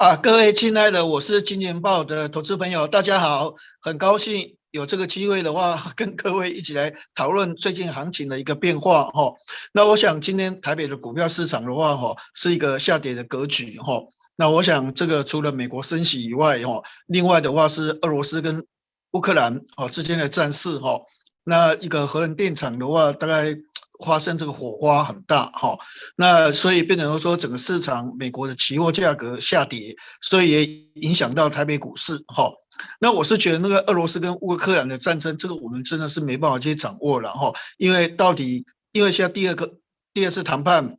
[0.08, 9.34] 啊，各位亲爱的，我是金钱豹的投资朋友，大家好，很高兴有这个机会的话， 跟各位一起来讨论最近行情的一个变化哈。
[9.70, 14.00] 那我想今天台北的股票市场的话哈，是一个下跌的格局哈。
[14.34, 18.64] 那我想这个除了美国升息以外哈，另外的话是俄罗斯跟
[19.10, 21.02] 乌克兰哦之间的战事哈。
[21.44, 23.54] 那一个核能电厂的话，大概。
[24.04, 25.78] 发生这个火花很大哈，
[26.16, 32.52] 那所以变成说整个市场美国的期货价格下跌，所以也影响到台北股市哈。
[33.00, 39.74] 那我是觉得那个俄罗斯跟乌克兰的战争，这个我们真的是没办法去掌握了哈，因为到底因为现在第二个
[40.14, 40.96] 第二次谈判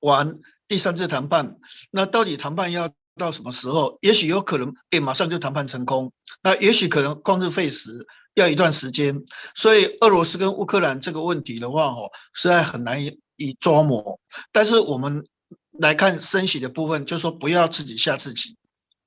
[0.00, 1.58] 完，第三次谈判，
[1.92, 3.98] 那到底谈判要到什么时候？
[4.00, 8.06] 也许有可能诶马上就谈判成功，那也许可能旷日费时。
[8.34, 14.20] 要一段时间，所以俄罗斯跟乌克兰这个问题的话，哦，实在很难以捉摸。
[14.52, 15.26] 但是我们
[15.72, 18.56] 来看升息的部分，就说不要自己吓自己。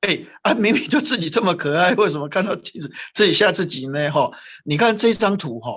[0.01, 4.11] 哎，啊，明明就自己这么可爱，为什么看到镜子自己吓自己呢？
[4.11, 4.31] 哈，
[4.65, 5.71] 你看这张图，哈，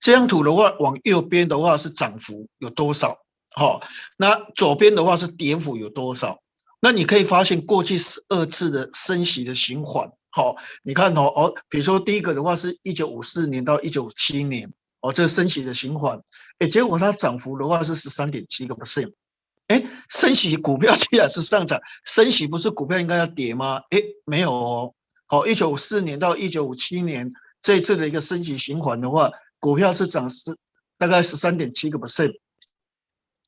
[0.00, 3.18] 这张图的话，往右边的话是涨幅有多少？
[3.50, 3.80] 哈，
[4.16, 6.40] 那左边的话是跌幅有多少？
[6.80, 10.12] 那你可以发现过去十二次的升息的循环。
[10.34, 16.22] 好，你看哦哦，比如说第一个的话是一九五四年到一九五七年，哦，这个升息的循环，
[16.58, 19.12] 哎，结果它涨幅的话是十三点七个 percent，
[19.66, 23.82] 哎，升息股票居然是上涨，升息不是股票应该要跌吗？
[23.90, 24.94] 哎，没有哦，
[25.26, 30.56] 好，一九五四年到一九五七年这一次的一个升息循环的话，股票是涨十
[30.96, 32.32] 大概十三点七个 percent，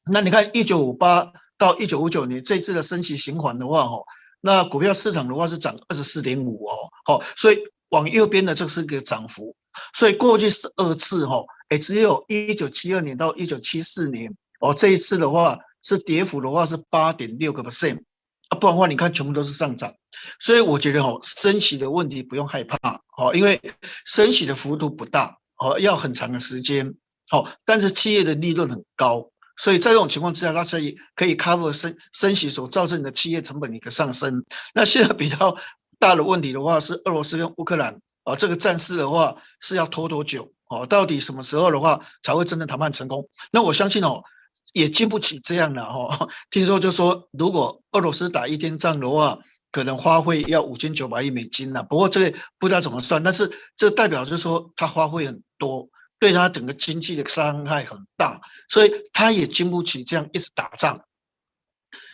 [0.05, 4.03] 那你看一九五八到一九五九年这次的升息循环的话，哈。
[4.47, 9.57] 那股票市场的话是涨二十四点五哦，好，所以往右边的这是个涨幅，
[9.95, 18.03] 所以过去十二次哈，哎，只有一九七二年到一九七四年哦，这一次的话是跌幅的话是八点六个 percent，
[18.51, 19.95] 啊，不然的话你看全部都是上涨，
[20.41, 23.63] 所以我觉得哦，升息的问题不用害怕，哦，因为
[24.05, 26.95] 升息的幅度不大，哦，要很长的时间，
[27.31, 29.31] 好，但是企业的利润很高。
[29.57, 34.45] 所以在这种情况之下，它可以可以 cover 升升息所造成的企业成本的一个上升。
[34.75, 35.57] 那现在比较
[35.99, 40.53] 大的问题的话，是俄罗斯跟乌克兰啊，这个战事的话是要拖多久？
[40.67, 43.29] 哦，到底什么时候的话才会真正谈判成功？
[43.53, 44.25] 那我相信哦，
[44.73, 46.29] 也经不起这样的哈。
[46.51, 49.39] 听说就说，如果俄罗斯打一天仗的话，
[49.71, 51.83] 可能花费要五千九百亿美金了。
[51.83, 55.89] 不过这个不知道怎么算，但是这代表就是说它花费很多。
[56.25, 61.05] 对他整个经济的伤害很大，所以他也经不起这样一直打仗。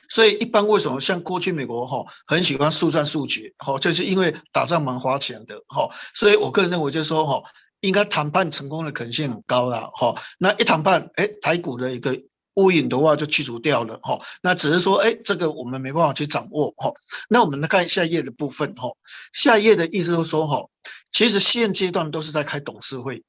[0.08, 5.88] 所以一般为什么像过去美国哈很喜欢速战速决，哈，就是因为打仗蛮花钱的，哈。
[6.12, 7.40] 所以我个人认为就是说哈，
[7.82, 10.20] 应该谈判成功的可能性很高啦，哈。
[10.38, 12.20] 那一谈判，哎，台股的一个
[12.56, 14.18] 乌云的话就去除掉了，哈。
[14.42, 16.92] 那只是说，哎，这个我们没办法去掌握，哈。
[17.28, 18.88] 那我们来看下一页的部分，哈。
[19.32, 20.66] 下一页的意思就是说，哈，
[21.12, 23.22] 其实现阶段都是在开董事会。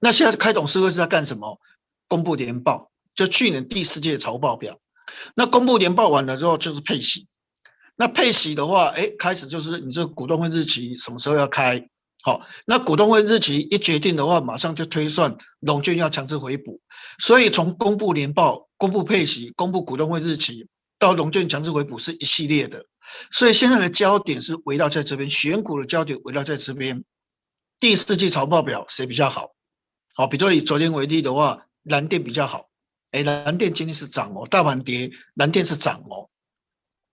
[0.00, 1.60] 那现在开董事会是在干什么？
[2.08, 4.78] 公布年报，就去年第四届财务报表。
[5.34, 7.26] 那公布年报完了之后就是配息。
[7.96, 11.88] 那配息的话，哎，开始就是你这股东会日期什么时候要开？
[12.22, 16.80] 好，那股东会日期一决定的话，马上就推算融券要强制回补。
[17.18, 20.68] 所以从公布年报、公布配息、公布股东会日期
[20.98, 22.84] 到融券强制回补是一系列的。
[23.30, 27.02] 所以现在的焦点是围绕在这边，选股的焦点围绕在这边。
[27.80, 29.55] 第四季财报表谁比较好？
[30.16, 32.70] 好，比如说以昨天为例的话，蓝电比较好，
[33.10, 36.30] 哎，蓝电今天是涨哦，大盘跌，蓝电是涨哦。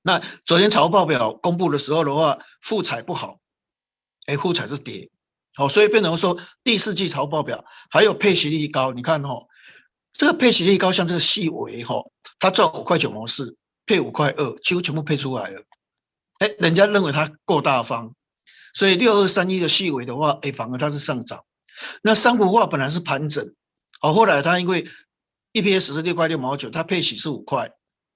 [0.02, 3.40] 那昨天财报表公布的时候的话，富彩不好，
[4.26, 5.10] 哎，富彩是跌，
[5.54, 9.48] 好，所以变成说第四季财报表还有配息率高，你看哦，
[10.14, 12.06] 这个配息率高，像这个细微哈，
[12.40, 15.62] 它赚五块九毛四，配五块二，几乎全部配出来了，
[16.40, 18.16] 哎，人家认为它够大方，
[18.74, 21.44] 所以六二三一的细微的话，哎，反而它是上涨。
[22.02, 23.54] 那三福化本来是盘整，
[24.02, 24.88] 哦，后来它因为
[25.54, 27.72] EPS 是六块六毛九，它配息是五块，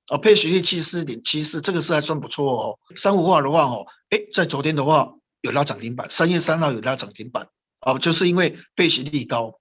[0.09, 2.79] 哦，配息率七四点七四，这个是还算不错哦。
[2.95, 7.47] 三福化的话，哦，哎，在昨天的话有拉涨停板，三月三号有拉涨停板，
[7.81, 9.59] 哦，就是因为配息率高。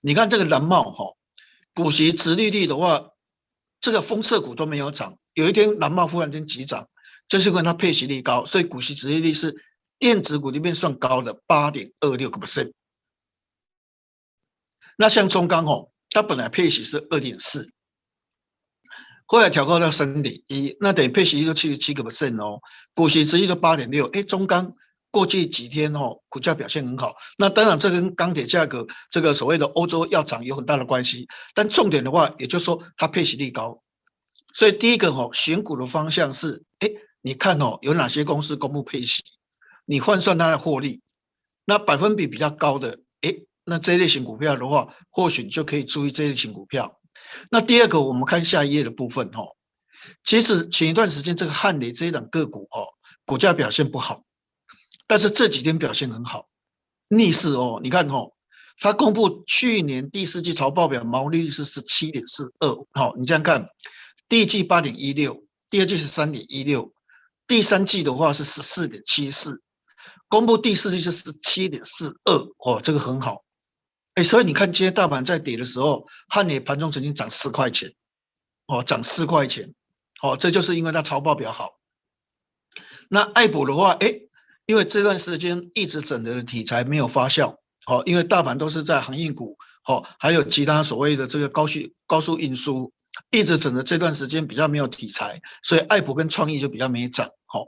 [0.00, 1.14] 你看这个蓝茂哈，
[1.74, 3.10] 股息殖利率的话，
[3.80, 6.88] 这个封测股都没有涨，有一天蓝茂忽然间急涨，
[7.28, 9.62] 就是因为它配息率高，所以股息殖利率是。
[10.04, 12.72] 电子股里面算高的八点二六个 percent，
[14.98, 17.72] 那像中钢哦，它本来配息是二点四，
[19.24, 22.60] 后来调高到三点一，那等于配息率都七十七个 percent 哦，
[22.92, 24.74] 股息殖利率都八点六，哎，中钢
[25.10, 33.82] 过去几天哦，股价表现很好，那当然这跟钢铁价格这个所谓的欧洲要涨有很大的关系，但重点的话，也就是说它配息率高，
[34.54, 36.90] 所以第一个哦选股的方向是，哎，
[37.22, 39.22] 你看哦，有哪些公司公布配息，
[39.84, 41.00] 你换算它的获利，
[41.64, 47.00] 那百分比比较高的，哎，那这一类型股票的话，或许你就可以注意这类型股票。
[47.50, 49.44] 那第二个，我们看下一页的部分哈，
[50.24, 52.88] 其实前一段时间这个汉雷这一档个股哦，
[53.24, 54.24] 股价表现不好，
[55.06, 56.48] 但是这几天表现很好，
[57.08, 58.32] 逆势哦，你看哦。
[58.76, 63.68] 它公布去年第四季财报表，毛利率是十七点四二，好，你这样看，
[64.28, 66.92] 第一季八点一六，第二季是三点一六，
[67.46, 69.62] 第三季的话是十四点七四，
[70.28, 73.44] 公布第四季是十七点四二，哦，这个很好，
[74.14, 77.94] 哎，所以你看今天大盘在跌的时候，汉磊盘中曾经涨四块钱，
[78.66, 79.74] 哦，涨四块钱，
[80.22, 81.78] 哦，这就是因为它财报表好。
[83.08, 84.20] 那爱普的话，哎，
[84.66, 87.58] 因为这段时间一直整的题材没有发酵。
[87.86, 92.92] 好，因为大盘都是在航运股，好，还有其他所谓的这个高速高速运输，
[93.30, 97.28] 一直整的这段时间比较没有题材，所以爱普跟创意就比较没涨。
[97.44, 97.66] 好，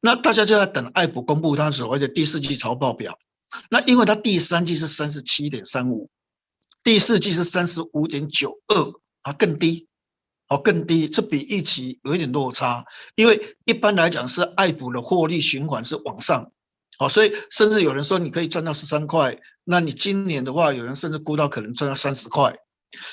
[0.00, 3.18] 那大家就在等爱普公布它所谓的第四季财报表。
[3.68, 6.08] 那因为它第三季是三十七点三五，
[6.82, 9.88] 第四季是三十五点九二啊，更低，
[10.48, 12.84] 哦，更低，这比预期有一点落差。
[13.16, 16.52] 因为一般来讲是爱普的获利循环是往上。
[16.98, 22.56] 好，所以甚至有人说你可以赚到十三块，那你今年的话，有人甚至估到可能赚到三十块。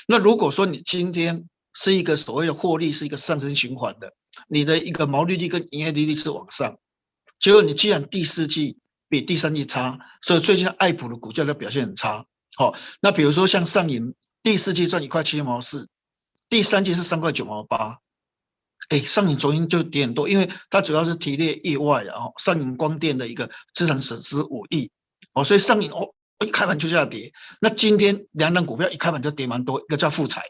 [0.07, 4.13] 那如果说你今天是一个所谓的获利是一个上升循环的，
[4.47, 6.77] 你的一个毛利率跟营业利率是往上，
[7.39, 8.77] 结果你既然第四季
[9.09, 12.25] 比第三季差，所以最近爱普的股价的表现很差。
[12.55, 15.89] 好，那比如说像上影第四季赚一块七毛四，
[16.49, 17.97] 第三季是三块九毛八。
[18.89, 24.89] 哎，上影昨天就跌很多，因为它主要是提列意外啊，上影光电的一个资产损失五亿
[25.33, 27.33] 哦，所以上影哦一开盘就下跌。
[27.59, 30.43] 那今天两档股票一开盘就跌蛮多，一个叫富采，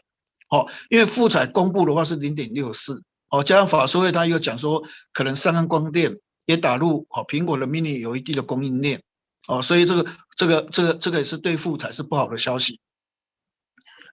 [0.50, 9.02] 哦，因为富采公布的话是零点六四，哦，加上法说会他又讲说可能三安光电也打入哦苹果的 mini 有一定的供应链，
[9.46, 12.80] 哦，所以这个这个这个这个也是对富才是不好的消息。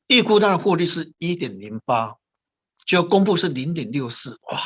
[0.08, 2.16] 预估它的获利是一点零八。
[2.86, 4.62] 就公布是零点六四，哇，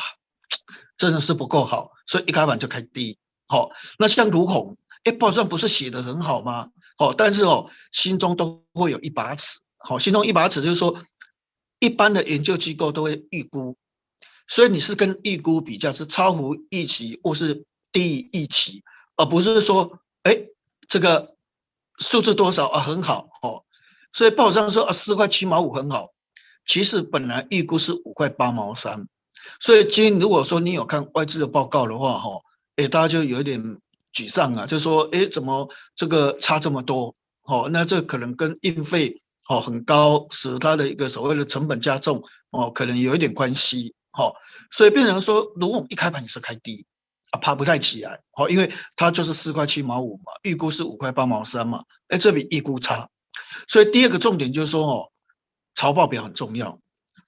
[0.98, 3.18] 真的是不够好，所以一开盘就开低。
[3.46, 6.68] 好，那像如虹，哎，报上不是写的很好吗？
[6.98, 9.60] 哦，但是哦，心中都会有一把尺。
[9.78, 11.02] 好，心中一把尺就是说，
[11.78, 13.78] 一般的研究机构都会预估，
[14.50, 18.82] 所以你是跟预估比较，是超乎预期或是低于预期，
[19.16, 20.40] 而不是说，哎，
[20.88, 21.36] 这个
[22.00, 23.62] 数字多少啊很好，哦，
[24.12, 26.10] 所以报上说啊四块七毛五很好。
[26.66, 29.06] 其实本来预估是五块八毛三，
[29.60, 32.42] 所以今天如果说你有看外资的报告的话，哈，
[32.74, 33.78] 哎，大家就有点
[34.12, 37.14] 沮丧啊，就说，哎，怎么这个差这么多？
[37.42, 44.32] 哦，那这可能跟运费哦很高，使它的一个所谓的成本加重哦，可能有一点关系，哈，
[44.70, 46.86] 所以变成说，如果一开盘你是开低
[47.30, 53.08] 啊，爬不太起来，哦，因为它就是四块七毛五嘛，预估是五块八毛三嘛，哎，这比预估差，
[53.68, 55.12] 所以第二个重点就是说，哦。
[55.76, 56.80] 财报表很重要，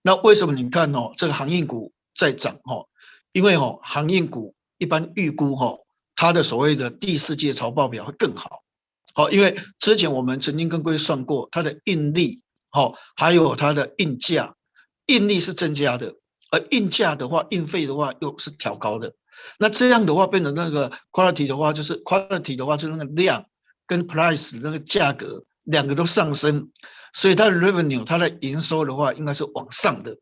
[0.02, 2.88] 那为什么你看哦，这个航运股在涨哦？
[3.30, 5.78] 因为哦，航运股一般预估哈，
[6.16, 8.62] 它的所谓的第四季财报表会更好，
[9.14, 14.56] 好，因为之前我们曾经跟各位算过，它的运力好，还有它的运价，
[15.06, 16.16] 运力是增加的，
[16.52, 19.14] 而运价的话，运费的话又是调高的，
[19.58, 23.46] 那这样的话变成那个 quality 的话，就是 quality 的话就是那个量
[23.86, 26.70] 跟 price 那个价格两个都上升。
[27.14, 30.18] 所以它的 revenue，它的营收的话，应该是往上的。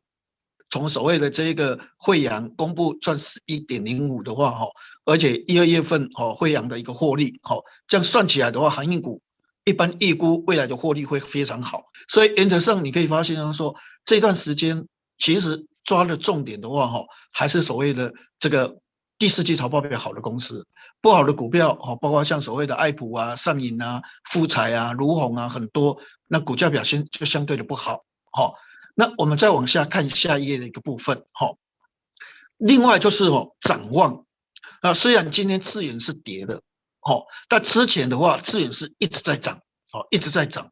[0.70, 4.66] 从所谓的这个惠阳公布赚十一点零五的话，哈，
[5.05, 7.57] 而且一二月份哦，惠阳的一个获利，哈，
[7.89, 9.20] 这样算起来的话，航运股
[9.64, 11.87] 一般预估未来的获利会非常好。
[12.07, 13.74] 所以原则上你可以发现说，
[14.05, 14.87] 这段时间
[15.18, 18.81] 其实抓的重点的话，哈，还是所谓的这个。
[19.18, 20.66] 第四季财报比较好的公司，
[21.03, 28.07] 不好的股票哦，包括像所谓的爱普啊、上银啊、富采啊、如虹啊，很多那股价表现就相对的不好。
[28.33, 28.55] 好，
[28.95, 31.26] 那我们再往下看下一页的一个部分。
[31.33, 31.59] 好，
[32.57, 34.24] 另外就是哦，展望
[34.81, 36.62] 啊，虽然今天智原是跌的，
[37.01, 39.61] 好，但之前的话智原是一直在涨，
[39.93, 40.70] 哦，一直在涨，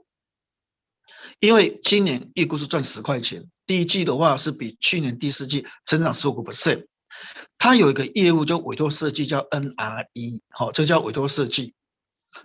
[1.39, 6.87] 因为今年预估是赚十块钱，第一季的话是比去年第四季增长十五个 percent。
[7.59, 11.75] 他有一个业务叫委托设计，叫 NRE，好，这叫委托设计。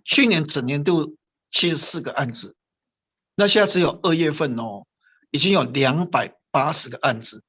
[0.03, 1.15] 去年整年度
[1.49, 2.55] 七十四个案子，
[3.35, 4.85] 那现在只有二月份哦，
[5.31, 7.43] 已经有两百八十个案子，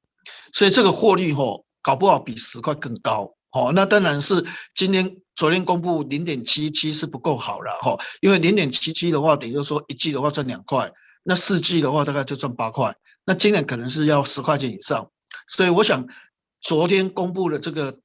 [0.53, 3.35] 所以这个获利哦，搞不好比十块更高。
[3.49, 12.95] 好，那当然是今天昨天公布零点七七是不够好了哈，因为零点七七的话，等于说一季的话赚两块，那四季的话大概就赚八块，
[13.25, 15.11] 那今年可能是要十块钱以上。
[15.47, 16.07] 所以我想
[16.61, 17.99] 昨天公布的这个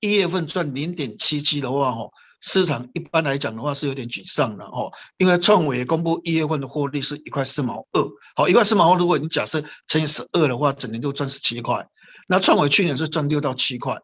[0.00, 2.10] 一月份赚零点七七的话，哦，
[2.40, 11.88] 市场一般来讲的话是有点沮丧的，哦，因为创维公布一月份的获利是一块四毛二，好，一块四毛二，如果你假设乘以十二的话，整年就赚十七块，
[12.28, 14.00] 那创维去年是赚六到七块，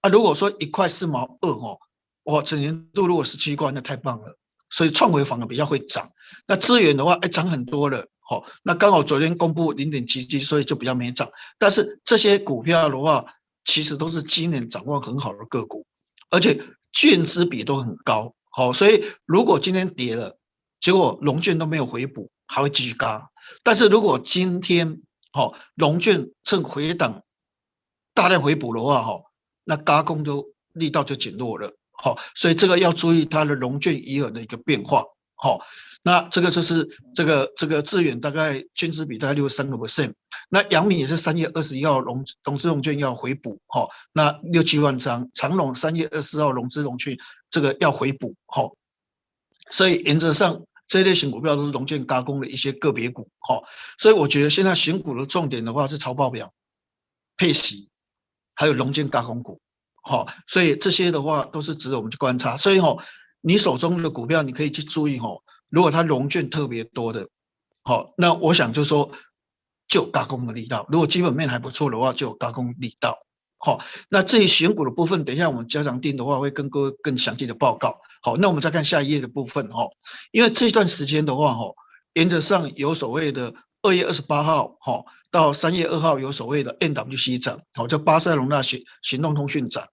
[0.00, 1.78] 啊，如果说一块四毛二，哦，
[2.24, 4.36] 哇，整年度如果十七块，那太棒了。
[4.70, 6.10] 所以创维反而比较会涨，
[6.46, 11.30] 那资源的话，哎，涨很多了，好，那刚好昨天公布零点七七，所以就比较没涨。
[11.58, 13.24] 但是这些股票的话，
[13.64, 15.86] 其实都是今年展望很好的个股，
[16.28, 16.62] 而且
[16.92, 20.36] 券资比都很高，好，所以如果今天跌了，
[20.78, 23.30] 结果龙券都没有回补，还会继续嘎。
[23.62, 25.00] 但是如果今天
[25.32, 27.22] 好龙券趁回档
[28.12, 29.22] 大量回补的话，哈，
[29.64, 31.72] 那嘎空就力道就减弱了。
[31.92, 35.04] 好，所以这个要注意它的龙券余额的一个变化。
[35.34, 35.60] 好，
[36.02, 40.14] 那这个就是这个这个智远大概券资比大概六十三个 percent。
[40.48, 43.60] 那阳明也是三月二十一号融融资融券要回补。
[43.66, 47.18] 好，那六七万张，长隆三月二十四号融资融券
[47.50, 48.34] 这个要回补。
[48.46, 48.74] 好，
[49.70, 53.28] 所以原则上这一类型股票都是融券轧空的一些个别股。
[53.40, 53.64] 好，
[53.98, 56.54] 所以我觉得现在选股的重点的话是超报表、
[57.36, 57.90] 配息，
[58.54, 59.60] 还有融券轧空股。
[60.02, 62.56] 好，所以这些的话都是值得我们去观察。
[62.56, 62.96] 所以哈，
[63.42, 65.28] 你手中的股票你可以去注意哈，
[65.70, 67.28] 如果它融券特别多的，
[67.82, 69.10] 好，那我想就说
[69.88, 70.86] 就有轧空的力道。
[70.88, 73.18] 如果基本面还不错的话，就有轧空力道。
[73.60, 78.00] 好，那至于选股的部分，等一下我们家长定的话会跟各位更详细的报告。
[78.22, 79.88] 好，那我们再看下一页的部分哈，
[80.30, 81.72] 因为这段时间的话哈，
[82.12, 89.88] 原则上有所谓的二月二十八号哈到三月二号有所谓的 NWC 展，好，叫巴塞隆纳行行动通讯展。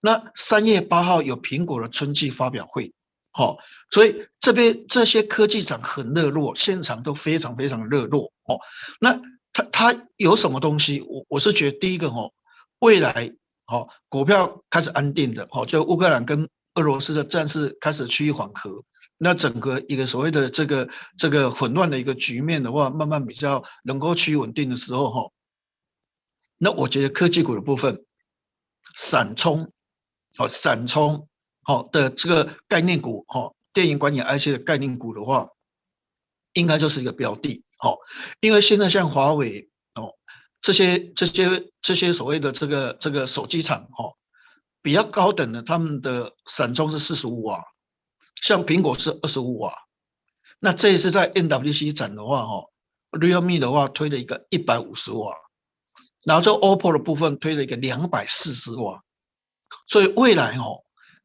[0.00, 2.94] 那三月八号有苹果的春季发表会，
[3.36, 3.58] 好，
[3.90, 8.60] 所以这边这些科技展很热络，现场都非常非常热络哦。
[9.00, 9.20] 那
[9.52, 11.00] 它它有什么东西？
[11.00, 12.32] 我我是觉得第一个哦，
[12.78, 13.32] 未来
[13.64, 18.84] 好股票开始安定的，好，就乌克兰跟俄罗斯的战事开始趋于缓和，
[19.18, 25.30] 那整个一个所谓的这个这个混乱的一个局面的话，慢慢比较能够趋于稳定的时候哈，
[26.56, 28.04] 那我觉得科技股的部分
[28.94, 29.72] 闪冲。
[30.38, 31.28] 哦，闪冲
[31.64, 35.48] 好的这个概念股，哈，电影管理 IC 的概念股的话，
[36.52, 37.98] 应该就是一个标的，好，
[38.40, 40.14] 因为现在像华为哦，
[40.60, 44.12] 这些这些这些所谓的这个这个手机厂，哈，
[44.82, 47.64] 比较高等的，他们的闪充是四十五瓦，
[48.42, 49.74] 像苹果是二十五瓦，
[50.60, 52.70] 那这一次在 NWC 展的话，哈
[53.10, 55.34] ，Realme 的话推了一个一百五十瓦，
[56.24, 59.02] 然后这 OPPO 的部分推了一个两百四十瓦。
[59.88, 60.83] 所以未来哦，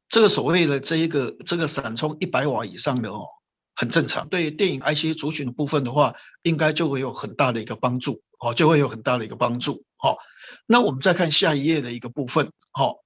[0.10, 3.28] 这个所谓的这一个这个闪充一百瓦以上的哦，
[3.76, 4.28] 很正常。
[4.28, 9.86] 对电影 IC 族群的部分的话，应该就会有很大的一个帮助哦，就会有很大的一个帮助。
[9.98, 10.18] 好，
[10.66, 12.52] 那我们再看下一页的一个部分。
[12.72, 13.04] 好，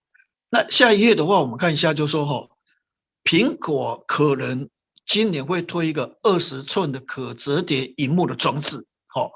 [0.49, 2.47] 那下一页的话，我们看一下，就说哈，
[3.25, 4.69] 苹果可能
[5.05, 8.85] 今年会推一个二十寸的可折叠荧幕的装置。
[9.07, 9.31] 好，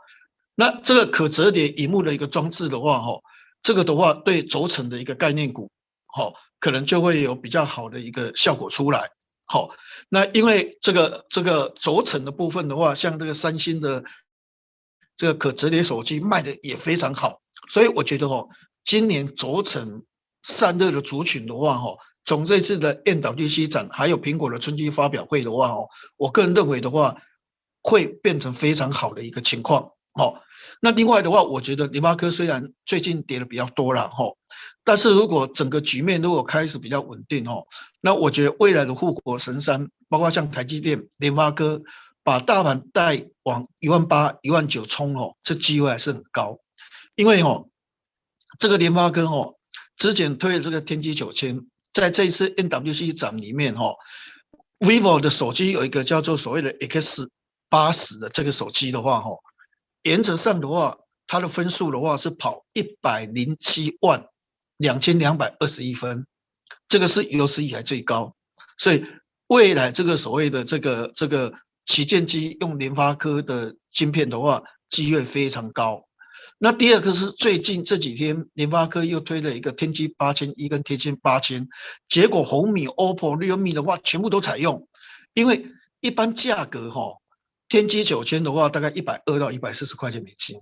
[0.56, 3.22] 那这个可折叠荧幕的一个装置的话，哈，
[3.62, 5.70] 这个的话对轴承的一个概念股。
[6.18, 9.12] 好，可能就会有比较好的一个效果出来。
[9.46, 9.70] 好，
[10.10, 14.04] 那因为这个这个轴承的部分的话，像这个三星的
[15.16, 17.40] 这个可折叠手机卖的也非常好，
[17.70, 18.50] 所以我觉得哦，
[18.84, 20.06] 今年轴承
[20.42, 25.88] 散热的族群的话，哈，从这次的 MWC 展还有苹果的春季发表会的话，哦，
[26.18, 27.18] 我个人认为的话，
[27.84, 29.92] 会变成非常好的一个情况。
[30.14, 30.42] 好，
[30.82, 34.34] 那另外的话，我觉得联发科虽然最近跌的比较多了，哈。
[34.88, 37.68] 但是如果整个局面如果开始比较稳定哦，
[38.00, 41.82] 那我觉得未来的护国神山，包括像台积电、联发科，
[42.24, 46.60] 把大盘带往一万八、一万九冲哦，这机会还是很高。
[47.16, 47.68] 因为哦，
[48.60, 49.56] 这个联发科哦，
[49.98, 53.98] 之前推的这个天玑九千，在这一次 NWC 展里面哦
[54.80, 57.30] ，vivo 的手机有一个叫做所谓的 X
[57.68, 59.40] 八十的这个手机的话哦，
[60.04, 64.26] 原则上的话，它的分数的话是跑一百零七万。
[64.78, 66.28] 两千两百二十一分，
[66.88, 68.36] 这个是有史以来最高，
[68.78, 69.06] 所以
[69.48, 71.54] 未来这个所谓的这个这个
[71.86, 76.06] 旗舰机用联发科的晶片的话，机会非常高。
[76.60, 81.68] 那第二个是最近这几天联发科又推了一个天玑八千一跟天玑八千，
[82.08, 84.88] 结果红米、OPPO、Realme 的话全部都采用，
[85.34, 85.72] 因为
[86.02, 87.18] 一般价格哈，
[87.68, 90.62] 天玑九千的话大概一百二到一百四十块钱美金，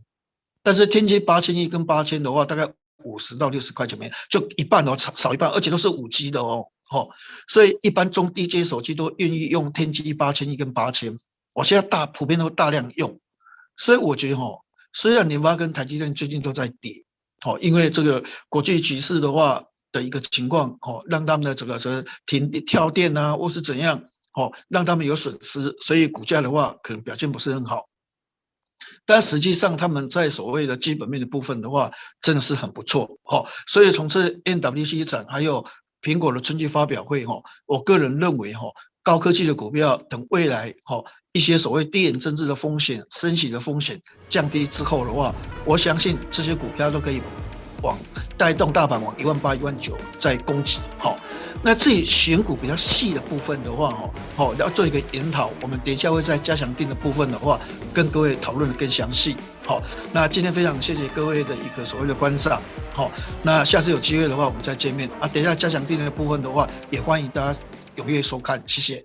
[0.64, 2.74] 但是天玑八千一跟八千的话大概。
[3.06, 7.10] 五十到六十块钱没，就一半哦，少少一半，而且都是五 G 的哦，哦，
[7.48, 11.16] 所以一般中低阶手机都愿意用天玑八千一跟八千，
[11.54, 13.20] 我现在大普遍都大量用，
[13.78, 14.60] 所以我觉得哈，
[14.92, 17.06] 虽然联发跟台积电最近都在跌，
[17.46, 24.04] 哦，因为这个国际局势的话的一个情况，哦，让他们的这个是停跳电啊，或是怎样，
[24.34, 27.88] 哦，让他们有损失，所以股价的话可能表现不是很好。
[29.06, 31.92] 但实际上他们在所谓的基本面的部分的话，
[32.22, 35.66] 真的是很不错，哦，所以从这 NWC 展还有
[36.02, 38.62] 苹果的春季发表会，哈，我个人认为，哈，
[39.04, 41.04] 高科技的股票等未来，哈。
[41.36, 45.36] 一些所谓地缘政治的风险、升息的风险降低之后的话，
[45.66, 47.20] 我相信这些股票都可以
[47.84, 47.98] 往
[48.38, 50.80] 带动大盘往一万八、一万九再攻击。
[50.98, 51.20] 好，
[51.64, 57.60] 那至于选股比较细的部分的话，哦，好要做一个研讨，我们等一下会在加强定的部分的话，
[57.94, 59.36] 跟各位讨论的更详细。
[59.66, 59.82] 好，
[60.14, 62.62] 那今天非常谢谢各位的一个所谓的观赏。
[62.94, 65.28] 好，那下次有机会的话，我们再见面啊。
[65.28, 67.60] 等一下加强定的部分的话，也欢迎大家
[67.98, 69.04] 踊跃收看，谢谢。